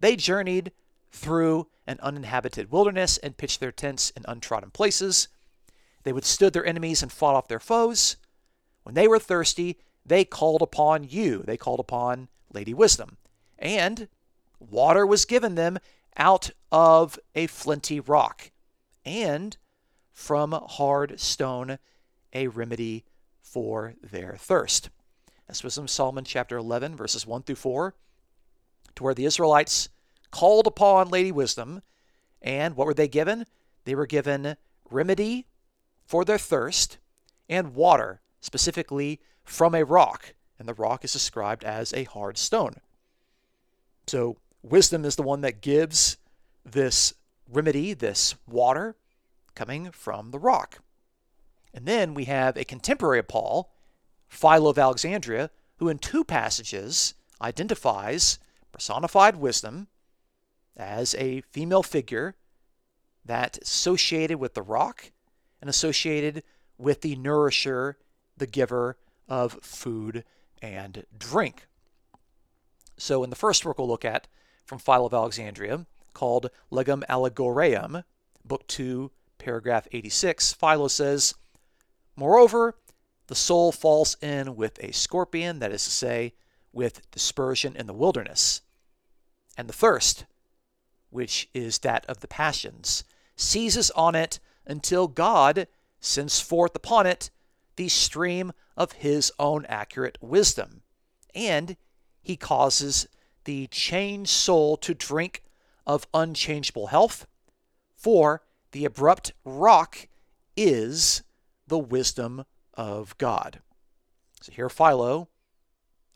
They 0.00 0.16
journeyed 0.16 0.72
through 1.10 1.68
an 1.86 1.98
uninhabited 2.00 2.70
wilderness 2.70 3.18
and 3.18 3.36
pitched 3.36 3.60
their 3.60 3.72
tents 3.72 4.10
in 4.10 4.24
untrodden 4.28 4.70
places. 4.70 5.28
They 6.04 6.12
withstood 6.12 6.52
their 6.52 6.64
enemies 6.64 7.02
and 7.02 7.12
fought 7.12 7.34
off 7.34 7.48
their 7.48 7.60
foes. 7.60 8.16
When 8.84 8.94
they 8.94 9.08
were 9.08 9.18
thirsty, 9.18 9.78
they 10.04 10.24
called 10.24 10.62
upon 10.62 11.04
you. 11.04 11.42
They 11.46 11.56
called 11.56 11.80
upon 11.80 12.28
Lady 12.52 12.74
Wisdom. 12.74 13.16
And 13.58 14.08
water 14.58 15.06
was 15.06 15.24
given 15.24 15.54
them 15.54 15.78
out 16.16 16.50
of 16.70 17.18
a 17.34 17.46
flinty 17.46 18.00
rock. 18.00 18.50
And 19.04 19.56
from 20.12 20.52
hard 20.52 21.18
stone, 21.20 21.78
a 22.32 22.48
remedy 22.48 23.04
for 23.40 23.94
their 24.02 24.36
thirst. 24.38 24.90
This 25.48 25.62
was 25.62 25.76
in 25.76 25.88
Solomon 25.88 26.24
chapter 26.24 26.56
11, 26.56 26.96
verses 26.96 27.26
1 27.26 27.42
through 27.42 27.56
4, 27.56 27.94
to 28.94 29.02
where 29.02 29.14
the 29.14 29.26
Israelites 29.26 29.88
called 30.30 30.66
upon 30.66 31.08
Lady 31.08 31.30
Wisdom, 31.30 31.82
and 32.40 32.76
what 32.76 32.86
were 32.86 32.94
they 32.94 33.08
given? 33.08 33.44
They 33.84 33.94
were 33.94 34.06
given 34.06 34.56
remedy 34.90 35.46
for 36.06 36.24
their 36.24 36.38
thirst 36.38 36.98
and 37.48 37.74
water, 37.74 38.22
specifically 38.40 39.20
from 39.44 39.74
a 39.74 39.84
rock, 39.84 40.34
and 40.58 40.68
the 40.68 40.74
rock 40.74 41.04
is 41.04 41.12
described 41.12 41.64
as 41.64 41.92
a 41.92 42.04
hard 42.04 42.38
stone. 42.38 42.76
So, 44.06 44.36
wisdom 44.62 45.04
is 45.04 45.16
the 45.16 45.22
one 45.22 45.40
that 45.42 45.60
gives 45.60 46.16
this 46.64 47.14
remedy, 47.48 47.94
this 47.94 48.34
water, 48.48 48.96
coming 49.54 49.90
from 49.90 50.30
the 50.30 50.38
rock. 50.38 50.78
And 51.74 51.86
then 51.86 52.14
we 52.14 52.24
have 52.24 52.56
a 52.56 52.64
contemporary 52.64 53.18
of 53.18 53.28
Paul, 53.28 53.72
Philo 54.28 54.70
of 54.70 54.78
Alexandria, 54.78 55.50
who 55.76 55.88
in 55.88 55.98
two 55.98 56.24
passages 56.24 57.14
identifies 57.40 58.38
personified 58.72 59.36
wisdom 59.36 59.88
as 60.76 61.14
a 61.16 61.42
female 61.50 61.82
figure 61.82 62.34
that 63.24 63.58
associated 63.58 64.38
with 64.38 64.54
the 64.54 64.62
rock 64.62 65.12
and 65.60 65.68
associated 65.68 66.42
with 66.78 67.02
the 67.02 67.14
nourisher, 67.16 67.98
the 68.36 68.46
giver 68.46 68.96
of 69.28 69.58
food 69.62 70.24
and 70.60 71.04
drink. 71.16 71.66
So, 72.96 73.24
in 73.24 73.30
the 73.30 73.36
first 73.36 73.64
work 73.64 73.78
we'll 73.78 73.88
look 73.88 74.04
at 74.04 74.28
from 74.64 74.78
Philo 74.78 75.06
of 75.06 75.14
Alexandria, 75.14 75.86
called 76.14 76.50
Legum 76.70 77.02
Allegoriae, 77.08 78.04
Book 78.44 78.66
2, 78.68 79.10
paragraph 79.38 79.88
86, 79.92 80.52
Philo 80.52 80.88
says, 80.88 81.34
Moreover, 82.16 82.76
the 83.26 83.34
soul 83.34 83.72
falls 83.72 84.16
in 84.20 84.56
with 84.56 84.78
a 84.82 84.92
scorpion, 84.92 85.58
that 85.60 85.72
is 85.72 85.84
to 85.84 85.90
say, 85.90 86.34
with 86.72 87.10
dispersion 87.10 87.76
in 87.76 87.86
the 87.86 87.94
wilderness. 87.94 88.62
And 89.56 89.68
the 89.68 89.74
thirst, 89.74 90.26
which 91.10 91.48
is 91.54 91.78
that 91.78 92.04
of 92.06 92.20
the 92.20 92.28
passions, 92.28 93.04
seizes 93.36 93.90
on 93.92 94.14
it 94.14 94.38
until 94.66 95.08
God 95.08 95.66
sends 96.00 96.40
forth 96.40 96.74
upon 96.74 97.06
it 97.06 97.30
the 97.76 97.88
stream 97.88 98.52
of 98.76 98.92
his 98.92 99.32
own 99.38 99.66
accurate 99.66 100.18
wisdom. 100.20 100.82
And 101.34 101.76
he 102.20 102.36
causes 102.36 103.08
the 103.44 103.66
changed 103.68 104.30
soul 104.30 104.76
to 104.78 104.94
drink 104.94 105.42
of 105.86 106.06
unchangeable 106.14 106.88
health, 106.88 107.26
for 107.96 108.42
the 108.70 108.84
abrupt 108.84 109.32
rock 109.44 110.08
is 110.56 111.22
the 111.66 111.78
wisdom 111.78 112.44
of 112.74 113.16
God. 113.18 113.60
So 114.40 114.52
here 114.52 114.68
Philo 114.68 115.28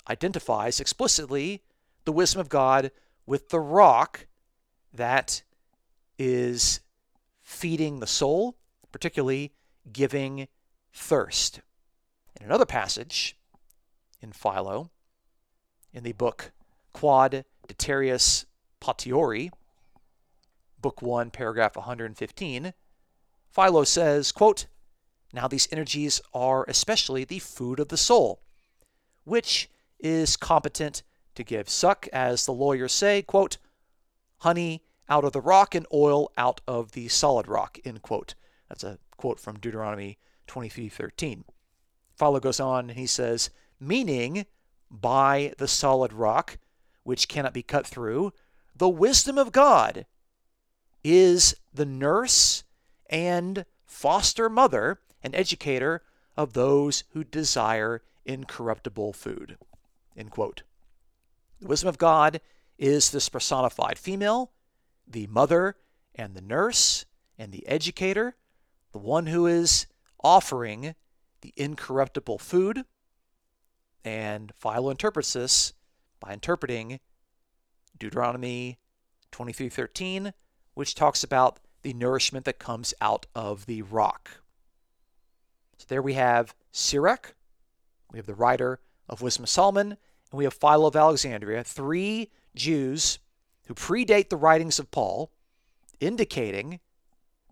identifies 0.09 0.81
explicitly 0.81 1.63
the 2.05 2.13
wisdom 2.13 2.41
of 2.41 2.49
God 2.49 2.91
with 3.27 3.49
the 3.49 3.61
rock 3.61 4.27
that 4.93 5.43
is 6.19 6.81
feeding 7.43 8.01
the 8.01 8.07
soul, 8.07 8.57
particularly 8.93 9.53
giving 9.93 10.49
thirst. 10.97 11.61
In 12.41 12.47
another 12.47 12.67
passage 12.67 13.37
in 14.21 14.33
Philo, 14.33 14.91
in 15.93 16.03
the 16.03 16.13
book 16.13 16.53
Quod 16.93 17.45
Deterius 17.69 18.47
Potiori, 18.81 19.51
Book 20.81 21.03
1, 21.03 21.31
paragraph 21.31 21.77
115, 21.77 22.73
Philo 23.51 23.85
says, 23.85 24.33
quote, 24.33 24.67
Now 25.33 25.47
these 25.47 25.69
energies 25.71 26.21
are 26.33 26.65
especially 26.69 27.25
the 27.25 27.39
food 27.39 27.79
of 27.79 27.89
the 27.89 27.97
soul, 27.97 28.41
which 29.25 29.69
is 29.99 30.37
competent 30.37 31.03
to 31.35 31.45
give 31.45 31.69
suck, 31.69 32.09
as 32.13 32.47
the 32.47 32.53
lawyers 32.53 32.93
say, 32.93 33.23
quote, 33.23 33.59
honey 34.39 34.83
out 35.09 35.25
of 35.25 35.33
the 35.33 35.41
rock 35.41 35.75
and 35.75 35.87
oil 35.93 36.31
out 36.37 36.61
of 36.67 36.93
the 36.93 37.09
solid 37.09 37.49
rock, 37.49 37.79
end 37.85 38.03
quote. 38.03 38.35
That's 38.69 38.85
a 38.85 38.99
quote 39.17 39.39
from 39.41 39.59
Deuteronomy 39.59 40.19
23:13. 40.47 41.45
Philo 42.19 42.41
goes 42.41 42.61
on 42.61 42.91
and 42.91 42.99
he 42.99 43.07
says, 43.07 43.51
meaning 43.79 44.47
by 44.91 45.53
the 45.59 45.69
solid 45.69 46.13
rock, 46.13 46.59
which 47.03 47.29
cannot 47.29 47.53
be 47.53 47.63
cut 47.63 47.87
through, 47.87 48.33
the 48.75 48.89
wisdom 48.89 49.39
of 49.39 49.53
God 49.53 50.07
is 51.05 51.55
the 51.73 51.87
nurse 51.87 52.65
and 53.09 53.65
foster 53.85 54.49
mother 54.49 55.01
and 55.23 55.35
educator 55.35 56.03
of 56.37 56.53
those 56.53 57.05
who 57.11 57.25
desire 57.25 58.03
incorruptible 58.25 59.13
food. 59.13 59.57
End 60.17 60.31
quote. 60.31 60.63
The 61.61 61.69
wisdom 61.69 61.89
of 61.89 61.99
God 61.99 62.41
is 62.79 63.11
this 63.11 63.29
personified 63.29 63.99
female, 63.99 64.53
the 65.07 65.27
mother 65.29 65.77
and 66.15 66.35
the 66.35 66.43
nurse 66.43 67.07
and 67.39 67.53
the 67.53 67.67
educator, 67.67 68.37
the 68.93 68.99
one 68.99 69.27
who 69.27 69.47
is 69.47 69.87
offering 70.23 70.95
the 71.41 71.53
incorruptible 71.57 72.39
food. 72.39 72.85
And 74.05 74.53
Philo 74.57 74.91
interprets 74.91 75.33
this 75.33 75.73
by 76.21 76.33
interpreting 76.33 77.01
Deuteronomy 77.99 78.79
23:13, 79.33 80.33
which 80.75 80.95
talks 80.95 81.23
about 81.23 81.61
the 81.83 81.93
nourishment 81.93 82.45
that 82.45 82.59
comes 82.59 82.95
out 83.01 83.27
of 83.35 83.67
the 83.67 83.83
rock. 83.83 84.43
So 85.79 85.85
there 85.89 86.03
we 86.03 86.15
have 86.15 86.55
Sirach, 86.73 87.35
we 88.11 88.19
have 88.19 88.27
the 88.27 88.35
writer 88.35 88.81
of 89.09 89.23
Wisdom 89.23 89.45
of 89.45 89.51
Solomon, 89.51 89.93
and 90.31 90.39
we 90.39 90.45
have 90.45 90.55
Philo 90.55 90.87
of 90.87 90.97
Alexandria, 90.97 91.63
three 91.63 92.31
Jews 92.55 93.19
who 93.67 93.75
predate 93.75 94.29
the 94.29 94.37
writings 94.37 94.79
of 94.79 94.91
Paul, 94.91 95.31
indicating 96.01 96.81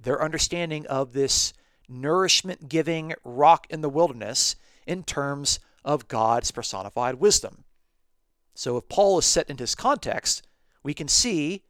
their 0.00 0.22
understanding 0.22 0.86
of 0.86 1.12
this 1.12 1.52
nourishment 1.88 2.68
giving 2.68 3.14
rock 3.24 3.66
in 3.70 3.80
the 3.80 3.88
wilderness 3.88 4.56
in 4.86 5.02
terms 5.02 5.60
of 5.84 6.08
God's 6.08 6.50
personified 6.50 7.16
wisdom. 7.16 7.64
So 8.54 8.76
if 8.76 8.88
Paul 8.88 9.18
is 9.18 9.24
set 9.24 9.50
in 9.50 9.58
his 9.58 9.74
context, 9.74 10.42
we 10.82 10.94
can 10.94 11.08
see 11.08 11.62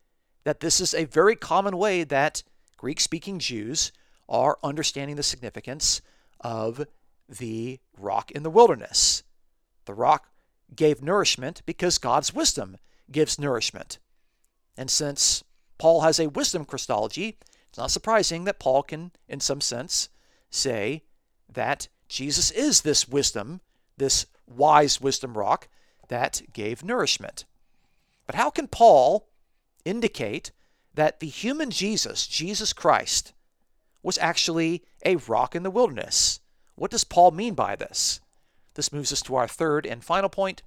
that 0.45 0.61
this 0.61 0.81
is 0.81 0.95
a 0.95 1.05
very 1.05 1.37
common 1.37 1.77
way 1.77 2.05
that 2.05 2.43
Greek 2.77 3.01
speaking 3.01 3.39
Jews 3.39 3.93
are 4.29 4.59
understanding 4.63 5.17
the 5.17 5.23
significance 5.23 6.01
of 6.41 6.87
the 7.29 7.81
rock 7.99 8.31
in 8.31 8.43
the 8.43 8.51
wilderness. 8.51 9.23
The 9.87 9.95
rock 9.95 10.29
gave 10.75 11.03
nourishment 11.03 11.63
because 11.67 11.99
God's 11.99 12.35
wisdom 12.35 12.77
gives 13.11 13.39
nourishment. 13.39 13.99
And 14.77 14.91
since 14.91 15.45
Paul 15.79 16.03
has 16.03 16.19
a 16.19 16.29
wisdom 16.29 16.65
Christology, 16.65 17.39
it's 17.75 17.79
not 17.81 17.91
surprising 17.91 18.45
that 18.45 18.61
Paul 18.61 18.85
can, 18.85 19.11
in 19.29 19.41
some 19.41 19.61
sense, 19.61 20.09
say 20.49 21.03
that 21.53 21.89
Jesus 22.07 22.53
is 22.53 22.83
this 22.83 23.09
wisdom, 23.09 23.63
this 23.97 24.27
wise 24.47 25.01
wisdom 25.01 25.37
rock 25.37 25.67
that 26.07 26.41
gave 26.53 26.85
nourishment. 26.85 27.45
But 28.29 28.37
how 28.37 28.49
can 28.49 28.69
Paul 28.69 29.27
indicate 29.85 30.53
that 30.95 31.19
the 31.19 31.27
human 31.27 31.73
Jesus, 31.73 32.29
Jesus 32.29 32.73
Christ, 32.73 33.33
was 34.05 34.19
actually 34.19 34.85
a 35.05 35.17
rock 35.17 35.57
in 35.57 35.65
the 35.65 35.71
wilderness? 35.73 36.39
What 36.77 36.93
does 36.93 37.03
Paul 37.03 37.33
mean 37.33 37.55
by 37.55 37.75
this? 37.75 38.21
This 38.75 38.93
moves 38.93 39.13
us 39.13 39.23
to 39.23 39.35
our 39.35 39.49
third 39.49 39.85
and 39.85 40.05
final 40.05 40.29
point. 40.29 40.63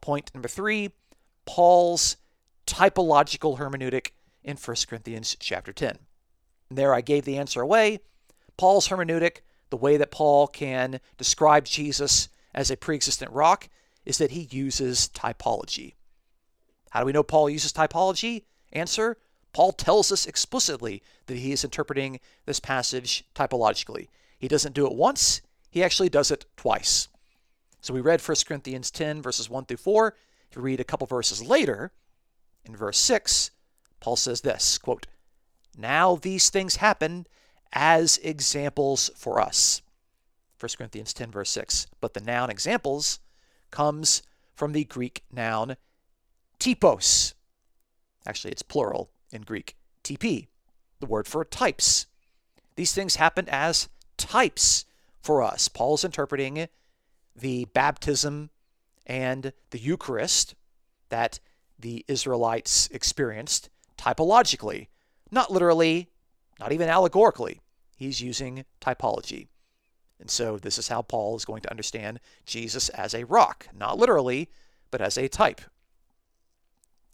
Point 0.00 0.32
number 0.34 0.48
three 0.48 0.90
Paul's 1.46 2.16
typological 2.66 3.60
hermeneutic 3.60 4.08
in 4.42 4.56
1 4.56 4.76
Corinthians 4.88 5.36
chapter 5.38 5.72
10. 5.72 6.00
There 6.70 6.94
I 6.94 7.00
gave 7.00 7.24
the 7.24 7.36
answer 7.36 7.60
away. 7.60 8.00
Paul's 8.56 8.88
hermeneutic, 8.88 9.38
the 9.70 9.76
way 9.76 9.96
that 9.96 10.10
Paul 10.10 10.46
can 10.46 11.00
describe 11.16 11.64
Jesus 11.64 12.28
as 12.54 12.70
a 12.70 12.76
pre 12.76 12.96
existent 12.96 13.32
rock, 13.32 13.68
is 14.04 14.18
that 14.18 14.30
he 14.30 14.48
uses 14.50 15.08
typology. 15.14 15.94
How 16.90 17.00
do 17.00 17.06
we 17.06 17.12
know 17.12 17.22
Paul 17.22 17.50
uses 17.50 17.72
typology? 17.72 18.44
Answer 18.72 19.16
Paul 19.52 19.72
tells 19.72 20.12
us 20.12 20.26
explicitly 20.26 21.02
that 21.26 21.36
he 21.36 21.52
is 21.52 21.64
interpreting 21.64 22.20
this 22.46 22.60
passage 22.60 23.24
typologically. 23.34 24.08
He 24.38 24.48
doesn't 24.48 24.74
do 24.74 24.86
it 24.86 24.94
once, 24.94 25.42
he 25.70 25.82
actually 25.82 26.08
does 26.08 26.30
it 26.30 26.46
twice. 26.56 27.08
So 27.80 27.94
we 27.94 28.00
read 28.00 28.20
1 28.20 28.36
Corinthians 28.46 28.90
10, 28.90 29.22
verses 29.22 29.48
1 29.48 29.64
through 29.64 29.78
4. 29.78 30.14
If 30.50 30.56
you 30.56 30.62
read 30.62 30.80
a 30.80 30.84
couple 30.84 31.06
verses 31.06 31.42
later, 31.42 31.92
in 32.64 32.76
verse 32.76 32.98
6, 32.98 33.50
Paul 34.00 34.16
says 34.16 34.42
this 34.42 34.78
quote, 34.78 35.06
Now 35.76 36.16
these 36.16 36.50
things 36.50 36.76
happen 36.76 37.26
as 37.72 38.18
examples 38.18 39.10
for 39.16 39.40
us. 39.40 39.82
1 40.58 40.70
Corinthians 40.76 41.14
10, 41.14 41.30
verse 41.30 41.50
6. 41.50 41.86
But 42.00 42.14
the 42.14 42.20
noun 42.20 42.50
examples 42.50 43.20
comes 43.70 44.22
from 44.54 44.72
the 44.72 44.84
Greek 44.84 45.24
noun 45.32 45.76
typos. 46.58 47.34
Actually, 48.26 48.52
it's 48.52 48.62
plural 48.62 49.10
in 49.32 49.42
Greek, 49.42 49.76
typoi, 50.04 50.48
the 50.98 51.06
word 51.06 51.26
for 51.26 51.44
types. 51.44 52.06
These 52.76 52.92
things 52.92 53.16
happen 53.16 53.48
as 53.48 53.88
types 54.18 54.84
for 55.22 55.42
us. 55.42 55.68
Paul's 55.68 56.04
interpreting 56.04 56.68
the 57.34 57.64
baptism 57.66 58.50
and 59.06 59.52
the 59.70 59.78
Eucharist 59.78 60.54
that 61.08 61.40
the 61.78 62.04
Israelites 62.06 62.88
experienced 62.92 63.70
typologically, 63.96 64.88
not 65.30 65.50
literally, 65.50 66.08
not 66.58 66.72
even 66.72 66.88
allegorically. 66.88 67.60
He's 67.96 68.20
using 68.20 68.64
typology. 68.80 69.48
And 70.18 70.30
so 70.30 70.58
this 70.58 70.78
is 70.78 70.88
how 70.88 71.02
Paul 71.02 71.36
is 71.36 71.44
going 71.44 71.62
to 71.62 71.70
understand 71.70 72.20
Jesus 72.44 72.88
as 72.90 73.14
a 73.14 73.24
rock, 73.24 73.68
not 73.74 73.98
literally, 73.98 74.50
but 74.90 75.00
as 75.00 75.16
a 75.16 75.28
type. 75.28 75.62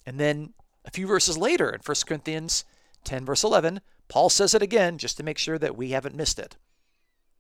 And 0.05 0.19
then 0.19 0.55
a 0.85 0.91
few 0.91 1.07
verses 1.07 1.39
later 1.39 1.71
in 1.71 1.81
1 1.85 1.97
Corinthians 2.07 2.65
10, 3.05 3.25
verse 3.25 3.45
11, 3.45 3.81
Paul 4.09 4.29
says 4.29 4.55
it 4.55 4.63
again 4.63 4.99
just 4.99 5.17
to 5.17 5.23
make 5.23 5.39
sure 5.39 5.59
that 5.59 5.77
we 5.77 5.91
haven't 5.91 6.15
missed 6.15 6.39
it. 6.39 6.57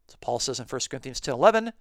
So 0.08 0.16
Paul 0.20 0.38
says 0.38 0.60
in 0.60 0.66
1 0.66 0.80
Corinthians 0.88 1.20
10, 1.20 1.34
11, 1.34 1.72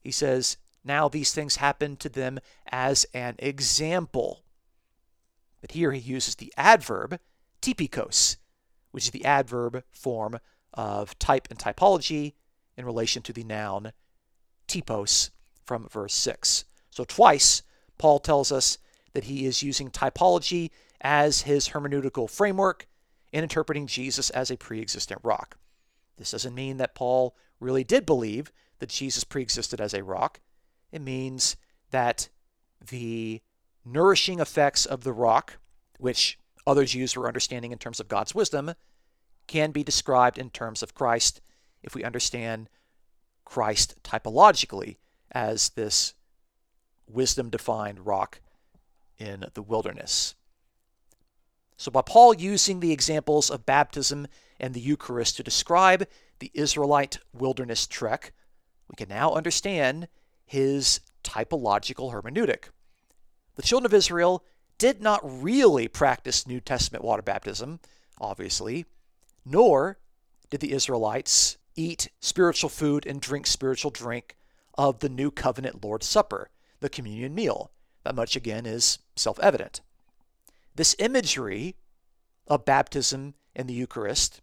he 0.00 0.10
says, 0.10 0.56
Now 0.84 1.08
these 1.08 1.32
things 1.32 1.56
happen 1.56 1.96
to 1.96 2.08
them 2.08 2.38
as 2.70 3.06
an 3.12 3.36
example. 3.38 4.44
But 5.60 5.72
here 5.72 5.92
he 5.92 6.00
uses 6.00 6.36
the 6.36 6.52
adverb 6.56 7.18
typikos, 7.60 8.36
which 8.90 9.04
is 9.04 9.10
the 9.10 9.24
adverb 9.24 9.84
form 9.90 10.38
of 10.74 11.18
type 11.18 11.48
and 11.50 11.58
typology 11.58 12.34
in 12.76 12.84
relation 12.84 13.22
to 13.22 13.32
the 13.32 13.44
noun 13.44 13.92
typos 14.66 15.30
from 15.64 15.88
verse 15.88 16.14
6. 16.14 16.64
So 16.90 17.04
twice, 17.04 17.62
Paul 17.98 18.18
tells 18.18 18.50
us 18.50 18.78
that 19.12 19.24
he 19.24 19.46
is 19.46 19.62
using 19.62 19.90
typology 19.90 20.70
as 21.00 21.42
his 21.42 21.70
hermeneutical 21.70 22.28
framework 22.28 22.86
in 23.32 23.42
interpreting 23.42 23.86
Jesus 23.86 24.30
as 24.30 24.50
a 24.50 24.56
pre 24.56 24.80
existent 24.80 25.20
rock. 25.22 25.56
This 26.16 26.32
doesn't 26.32 26.54
mean 26.54 26.76
that 26.78 26.94
Paul 26.94 27.36
really 27.60 27.84
did 27.84 28.06
believe 28.06 28.52
that 28.78 28.88
Jesus 28.88 29.24
pre 29.24 29.42
existed 29.42 29.80
as 29.80 29.94
a 29.94 30.04
rock. 30.04 30.40
It 30.92 31.02
means 31.02 31.56
that 31.90 32.28
the 32.90 33.40
nourishing 33.84 34.40
effects 34.40 34.86
of 34.86 35.04
the 35.04 35.12
rock, 35.12 35.58
which 35.98 36.38
other 36.66 36.84
Jews 36.84 37.16
were 37.16 37.28
understanding 37.28 37.72
in 37.72 37.78
terms 37.78 38.00
of 38.00 38.08
God's 38.08 38.34
wisdom, 38.34 38.74
can 39.46 39.70
be 39.70 39.82
described 39.82 40.38
in 40.38 40.50
terms 40.50 40.82
of 40.82 40.94
Christ 40.94 41.40
if 41.82 41.94
we 41.94 42.04
understand 42.04 42.68
Christ 43.44 43.96
typologically 44.02 44.96
as 45.32 45.70
this 45.70 46.14
wisdom 47.08 47.50
defined 47.50 48.06
rock 48.06 48.40
in 49.18 49.44
the 49.54 49.62
wilderness. 49.62 50.34
So, 51.76 51.90
by 51.90 52.02
Paul 52.02 52.34
using 52.34 52.80
the 52.80 52.92
examples 52.92 53.50
of 53.50 53.66
baptism 53.66 54.26
and 54.58 54.74
the 54.74 54.80
Eucharist 54.80 55.36
to 55.36 55.42
describe 55.42 56.06
the 56.38 56.50
Israelite 56.54 57.18
wilderness 57.32 57.86
trek, 57.86 58.32
we 58.88 58.96
can 58.96 59.08
now 59.08 59.32
understand 59.32 60.08
his 60.44 61.00
typological 61.24 62.12
hermeneutic. 62.12 62.64
The 63.56 63.62
children 63.62 63.86
of 63.86 63.94
Israel 63.94 64.44
did 64.80 65.02
not 65.02 65.20
really 65.22 65.86
practice 65.88 66.46
New 66.46 66.58
Testament 66.58 67.04
water 67.04 67.20
baptism, 67.20 67.80
obviously, 68.18 68.86
nor 69.44 69.98
did 70.48 70.60
the 70.60 70.72
Israelites 70.72 71.58
eat 71.76 72.08
spiritual 72.18 72.70
food 72.70 73.04
and 73.04 73.20
drink 73.20 73.46
spiritual 73.46 73.90
drink 73.90 74.36
of 74.78 75.00
the 75.00 75.10
New 75.10 75.30
Covenant 75.30 75.84
Lord's 75.84 76.06
Supper, 76.06 76.48
the 76.80 76.88
communion 76.88 77.34
meal. 77.34 77.70
That 78.04 78.14
much, 78.14 78.34
again, 78.36 78.64
is 78.64 78.98
self 79.16 79.38
evident. 79.40 79.82
This 80.74 80.96
imagery 80.98 81.76
of 82.46 82.64
baptism 82.64 83.34
and 83.54 83.68
the 83.68 83.74
Eucharist 83.74 84.40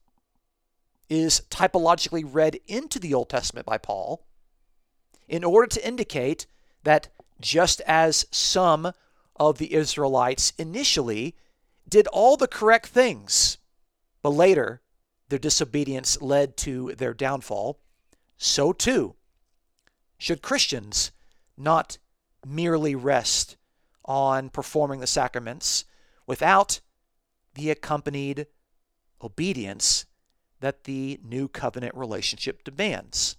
is 1.10 1.42
typologically 1.50 2.24
read 2.24 2.60
into 2.68 3.00
the 3.00 3.16
Old 3.16 3.30
Testament 3.30 3.66
by 3.66 3.80
Paul 3.80 4.24
in 5.28 5.44
order 5.44 5.68
to 5.68 5.88
indicate 5.88 6.46
that 6.84 7.08
just 7.42 7.82
as 7.88 8.28
some 8.30 8.94
of 9.40 9.58
the 9.58 9.74
Israelites 9.74 10.54
initially 10.58 11.36
did 11.88 12.08
all 12.08 12.38
the 12.38 12.48
correct 12.48 12.88
things, 12.88 13.58
but 14.22 14.32
later 14.32 14.82
their 15.30 15.40
disobedience 15.40 16.22
led 16.22 16.58
to 16.58 16.94
their 16.96 17.14
downfall, 17.14 17.80
so 18.38 18.74
too 18.74 19.16
should 20.18 20.42
Christians 20.42 21.12
not 21.58 21.98
merely 22.46 22.96
rest 22.96 23.58
on 24.06 24.50
performing 24.50 25.00
the 25.00 25.08
sacraments 25.08 25.86
without 26.26 26.80
the 27.54 27.70
accompanied 27.70 28.48
obedience 29.22 30.06
that 30.60 30.86
the 30.86 31.20
new 31.24 31.48
covenant 31.48 31.96
relationship 31.96 32.64
demands. 32.64 33.38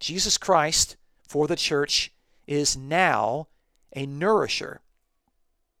Jesus 0.00 0.38
Christ 0.38 0.96
for 1.26 1.46
the 1.46 1.56
church 1.56 2.12
is 2.46 2.76
now 2.76 3.48
a 3.94 4.06
nourisher, 4.06 4.80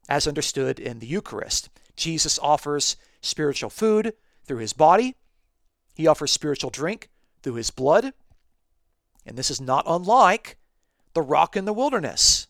as 0.08 0.26
understood 0.26 0.78
in 0.78 0.98
the 0.98 1.06
Eucharist. 1.06 1.68
Jesus 1.96 2.38
offers 2.38 2.96
spiritual 3.20 3.70
food 3.70 4.14
through 4.44 4.58
his 4.58 4.72
body, 4.72 5.14
he 5.94 6.06
offers 6.06 6.30
spiritual 6.30 6.70
drink 6.70 7.10
through 7.42 7.54
his 7.54 7.70
blood, 7.70 8.12
and 9.26 9.36
this 9.36 9.50
is 9.50 9.60
not 9.60 9.84
unlike 9.86 10.56
the 11.12 11.22
rock 11.22 11.56
in 11.56 11.64
the 11.64 11.72
wilderness, 11.72 12.46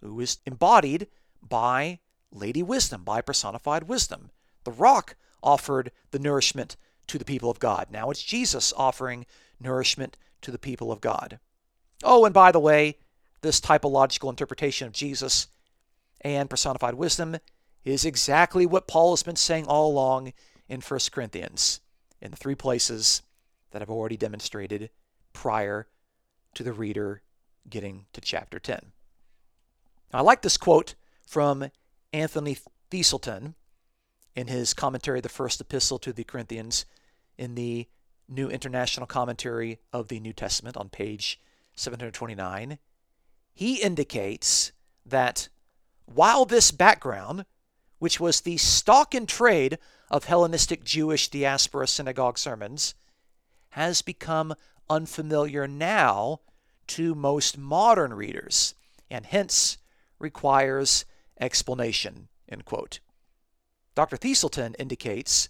who 0.00 0.18
is 0.20 0.38
embodied 0.46 1.06
by 1.46 2.00
Lady 2.32 2.62
Wisdom, 2.62 3.04
by 3.04 3.20
personified 3.20 3.84
wisdom. 3.84 4.30
The 4.64 4.72
rock 4.72 5.16
offered 5.42 5.92
the 6.10 6.18
nourishment 6.18 6.76
to 7.06 7.18
the 7.18 7.24
people 7.24 7.50
of 7.50 7.58
God. 7.58 7.88
Now 7.90 8.10
it's 8.10 8.22
Jesus 8.22 8.72
offering 8.76 9.26
nourishment 9.60 10.16
to 10.42 10.50
the 10.50 10.58
people 10.58 10.90
of 10.90 11.00
God. 11.00 11.38
Oh, 12.02 12.24
and 12.24 12.32
by 12.32 12.52
the 12.52 12.60
way, 12.60 12.96
this 13.42 13.60
typological 13.60 14.30
interpretation 14.30 14.86
of 14.86 14.92
Jesus 14.92 15.48
and 16.20 16.50
personified 16.50 16.94
wisdom 16.94 17.36
is 17.84 18.04
exactly 18.04 18.66
what 18.66 18.88
Paul 18.88 19.12
has 19.12 19.22
been 19.22 19.36
saying 19.36 19.66
all 19.66 19.90
along 19.90 20.32
in 20.68 20.80
1 20.80 21.00
Corinthians, 21.12 21.80
in 22.20 22.30
the 22.30 22.36
three 22.36 22.54
places 22.54 23.22
that 23.70 23.82
I've 23.82 23.90
already 23.90 24.16
demonstrated 24.16 24.90
prior 25.32 25.86
to 26.54 26.62
the 26.62 26.72
reader 26.72 27.22
getting 27.68 28.06
to 28.12 28.20
chapter 28.20 28.58
10. 28.58 28.92
I 30.12 30.20
like 30.22 30.42
this 30.42 30.56
quote 30.56 30.94
from 31.26 31.70
Anthony 32.12 32.56
Thiselton 32.90 33.54
in 34.34 34.48
his 34.48 34.74
commentary, 34.74 35.20
The 35.20 35.28
First 35.28 35.60
Epistle 35.60 35.98
to 36.00 36.12
the 36.12 36.24
Corinthians, 36.24 36.84
in 37.38 37.54
the 37.54 37.88
New 38.28 38.48
International 38.48 39.06
Commentary 39.06 39.78
of 39.92 40.08
the 40.08 40.20
New 40.20 40.32
Testament 40.32 40.76
on 40.76 40.88
page 40.88 41.40
729. 41.74 42.78
He 43.52 43.82
indicates 43.82 44.72
that 45.04 45.48
while 46.12 46.44
this 46.44 46.70
background, 46.70 47.44
which 47.98 48.18
was 48.18 48.40
the 48.40 48.56
stock 48.56 49.14
and 49.14 49.28
trade 49.28 49.78
of 50.10 50.24
Hellenistic 50.24 50.84
Jewish 50.84 51.28
diaspora 51.28 51.86
synagogue 51.86 52.38
sermons, 52.38 52.94
has 53.70 54.02
become 54.02 54.54
unfamiliar 54.88 55.68
now 55.68 56.40
to 56.88 57.14
most 57.14 57.56
modern 57.56 58.12
readers, 58.12 58.74
and 59.08 59.26
hence 59.26 59.78
requires 60.18 61.04
explanation. 61.40 62.28
End 62.48 62.64
quote. 62.64 62.98
Dr. 63.94 64.16
Thiselton 64.16 64.74
indicates 64.78 65.48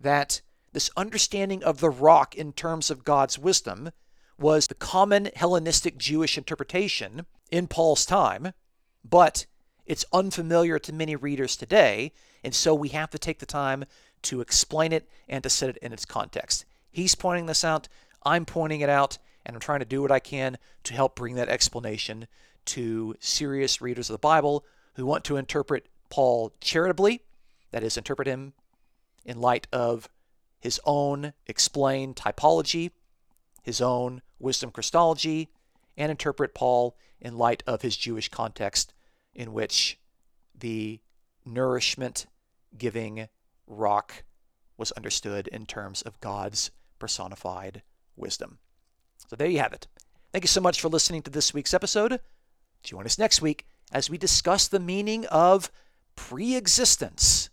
that 0.00 0.40
this 0.72 0.90
understanding 0.96 1.64
of 1.64 1.80
the 1.80 1.90
rock 1.90 2.34
in 2.34 2.52
terms 2.52 2.90
of 2.90 3.04
God's 3.04 3.38
wisdom 3.38 3.90
was 4.38 4.66
the 4.66 4.74
common 4.74 5.30
Hellenistic 5.34 5.96
Jewish 5.98 6.36
interpretation 6.36 7.26
in 7.50 7.66
Paul's 7.66 8.04
time, 8.04 8.52
but 9.02 9.46
it's 9.86 10.04
unfamiliar 10.12 10.78
to 10.80 10.92
many 10.92 11.16
readers 11.16 11.56
today, 11.56 12.12
and 12.42 12.54
so 12.54 12.74
we 12.74 12.88
have 12.88 13.10
to 13.10 13.18
take 13.18 13.38
the 13.38 13.46
time 13.46 13.84
to 14.22 14.40
explain 14.40 14.92
it 14.92 15.08
and 15.28 15.42
to 15.42 15.50
set 15.50 15.70
it 15.70 15.78
in 15.78 15.92
its 15.92 16.04
context. 16.04 16.64
He's 16.90 17.14
pointing 17.14 17.46
this 17.46 17.64
out, 17.64 17.88
I'm 18.24 18.44
pointing 18.44 18.80
it 18.80 18.88
out, 18.88 19.18
and 19.44 19.54
I'm 19.54 19.60
trying 19.60 19.78
to 19.78 19.84
do 19.84 20.02
what 20.02 20.10
I 20.10 20.18
can 20.18 20.58
to 20.84 20.94
help 20.94 21.14
bring 21.14 21.36
that 21.36 21.48
explanation 21.48 22.26
to 22.66 23.14
serious 23.20 23.80
readers 23.80 24.10
of 24.10 24.14
the 24.14 24.18
Bible 24.18 24.64
who 24.94 25.06
want 25.06 25.24
to 25.24 25.36
interpret 25.36 25.86
Paul 26.10 26.52
charitably, 26.60 27.22
that 27.70 27.82
is, 27.82 27.96
interpret 27.96 28.26
him 28.26 28.54
in 29.24 29.40
light 29.40 29.68
of 29.72 30.08
his 30.58 30.80
own 30.84 31.32
explained 31.46 32.16
typology, 32.16 32.90
his 33.62 33.80
own 33.80 34.22
wisdom 34.38 34.70
Christology, 34.70 35.48
and 35.96 36.10
interpret 36.10 36.54
Paul 36.54 36.96
in 37.20 37.38
light 37.38 37.62
of 37.66 37.82
his 37.82 37.96
Jewish 37.96 38.28
context 38.28 38.92
in 39.36 39.52
which 39.52 40.00
the 40.58 40.98
nourishment 41.44 42.26
giving 42.76 43.28
rock 43.66 44.24
was 44.76 44.92
understood 44.92 45.46
in 45.48 45.66
terms 45.66 46.02
of 46.02 46.20
God's 46.20 46.70
personified 46.98 47.82
wisdom. 48.16 48.58
So 49.28 49.36
there 49.36 49.48
you 49.48 49.58
have 49.58 49.72
it. 49.72 49.86
Thank 50.32 50.44
you 50.44 50.48
so 50.48 50.60
much 50.60 50.80
for 50.80 50.88
listening 50.88 51.22
to 51.22 51.30
this 51.30 51.54
week's 51.54 51.74
episode. 51.74 52.20
Join 52.82 53.04
us 53.04 53.18
next 53.18 53.42
week 53.42 53.66
as 53.92 54.10
we 54.10 54.18
discuss 54.18 54.68
the 54.68 54.80
meaning 54.80 55.26
of 55.26 55.70
pre-existence. 56.14 57.50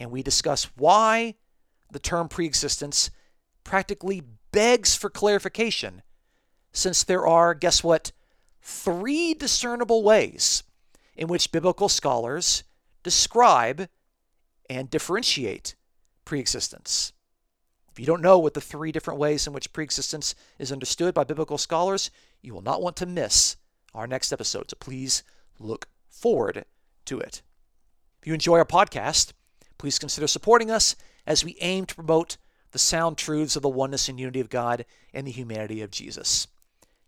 And 0.00 0.10
we 0.10 0.22
discuss 0.22 0.64
why 0.76 1.34
the 1.90 1.98
term 1.98 2.28
pre-existence 2.28 3.10
practically 3.64 4.22
begs 4.50 4.94
for 4.94 5.10
clarification 5.10 6.02
since 6.72 7.04
there 7.04 7.26
are, 7.26 7.54
guess 7.54 7.84
what, 7.84 8.12
three 8.64 9.34
discernible 9.34 10.02
ways 10.02 10.64
in 11.14 11.28
which 11.28 11.52
biblical 11.52 11.88
scholars 11.88 12.64
describe 13.02 13.88
and 14.70 14.90
differentiate 14.90 15.74
preexistence. 16.24 17.12
If 17.92 18.00
you 18.00 18.06
don't 18.06 18.22
know 18.22 18.38
what 18.38 18.54
the 18.54 18.60
three 18.60 18.90
different 18.90 19.20
ways 19.20 19.46
in 19.46 19.52
which 19.52 19.72
preexistence 19.72 20.34
is 20.58 20.72
understood 20.72 21.14
by 21.14 21.24
biblical 21.24 21.58
scholars, 21.58 22.10
you 22.42 22.54
will 22.54 22.62
not 22.62 22.82
want 22.82 22.96
to 22.96 23.06
miss 23.06 23.56
our 23.94 24.06
next 24.06 24.32
episode. 24.32 24.70
So 24.70 24.76
please 24.80 25.22
look 25.60 25.86
forward 26.08 26.64
to 27.04 27.20
it. 27.20 27.42
If 28.20 28.26
you 28.26 28.34
enjoy 28.34 28.58
our 28.58 28.64
podcast, 28.64 29.32
please 29.76 29.98
consider 29.98 30.26
supporting 30.26 30.70
us 30.70 30.96
as 31.26 31.44
we 31.44 31.58
aim 31.60 31.84
to 31.86 31.94
promote 31.94 32.38
the 32.72 32.78
sound 32.78 33.18
truths 33.18 33.54
of 33.54 33.62
the 33.62 33.68
oneness 33.68 34.08
and 34.08 34.18
unity 34.18 34.40
of 34.40 34.48
God 34.48 34.86
and 35.12 35.26
the 35.26 35.30
humanity 35.30 35.82
of 35.82 35.90
Jesus. 35.90 36.48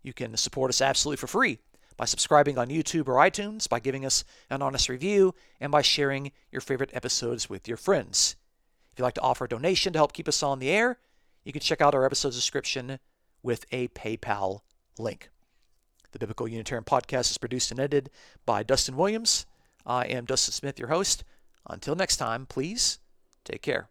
You 0.07 0.12
can 0.12 0.37
support 0.37 0.69
us 0.71 0.81
absolutely 0.81 1.16
for 1.16 1.27
free 1.27 1.59
by 1.97 2.05
subscribing 2.05 2.59
on 2.59 2.69
YouTube 2.69 3.09
or 3.09 3.14
iTunes, 3.14 3.69
by 3.69 3.81
giving 3.81 4.07
us 4.07 4.23
an 4.49 4.62
honest 4.62 4.88
review, 4.88 5.35
and 5.61 5.73
by 5.73 5.83
sharing 5.83 6.31
your 6.53 6.61
favorite 6.61 6.90
episodes 6.92 7.51
with 7.51 7.66
your 7.66 7.77
friends. 7.77 8.37
If 8.92 9.01
you'd 9.01 9.05
like 9.05 9.14
to 9.14 9.21
offer 9.21 9.47
a 9.47 9.49
donation 9.49 9.92
to 9.92 9.99
help 9.99 10.12
keep 10.12 10.29
us 10.29 10.45
on 10.45 10.61
the 10.61 10.71
air, 10.71 11.01
you 11.45 11.53
can 11.53 11.61
check 11.61 11.81
out 11.81 11.92
our 11.92 12.05
episode 12.05 12.35
description 12.35 13.01
with 13.42 13.66
a 13.73 13.88
PayPal 13.88 14.61
link. 14.97 15.29
The 16.12 16.21
Biblical 16.21 16.47
Unitarian 16.47 16.85
Podcast 16.85 17.33
is 17.33 17.38
produced 17.38 17.73
and 17.73 17.81
edited 17.81 18.09
by 18.47 18.62
Dustin 18.62 18.97
Williams. 18.97 19.45
I 19.85 20.05
am 20.05 20.25
Dustin 20.25 20.53
Smith, 20.53 20.79
your 20.79 20.88
host. 20.88 21.25
Until 21.69 21.97
next 21.97 22.19
time, 22.19 22.47
please 22.47 23.01
take 23.45 23.61
care. 23.61 23.88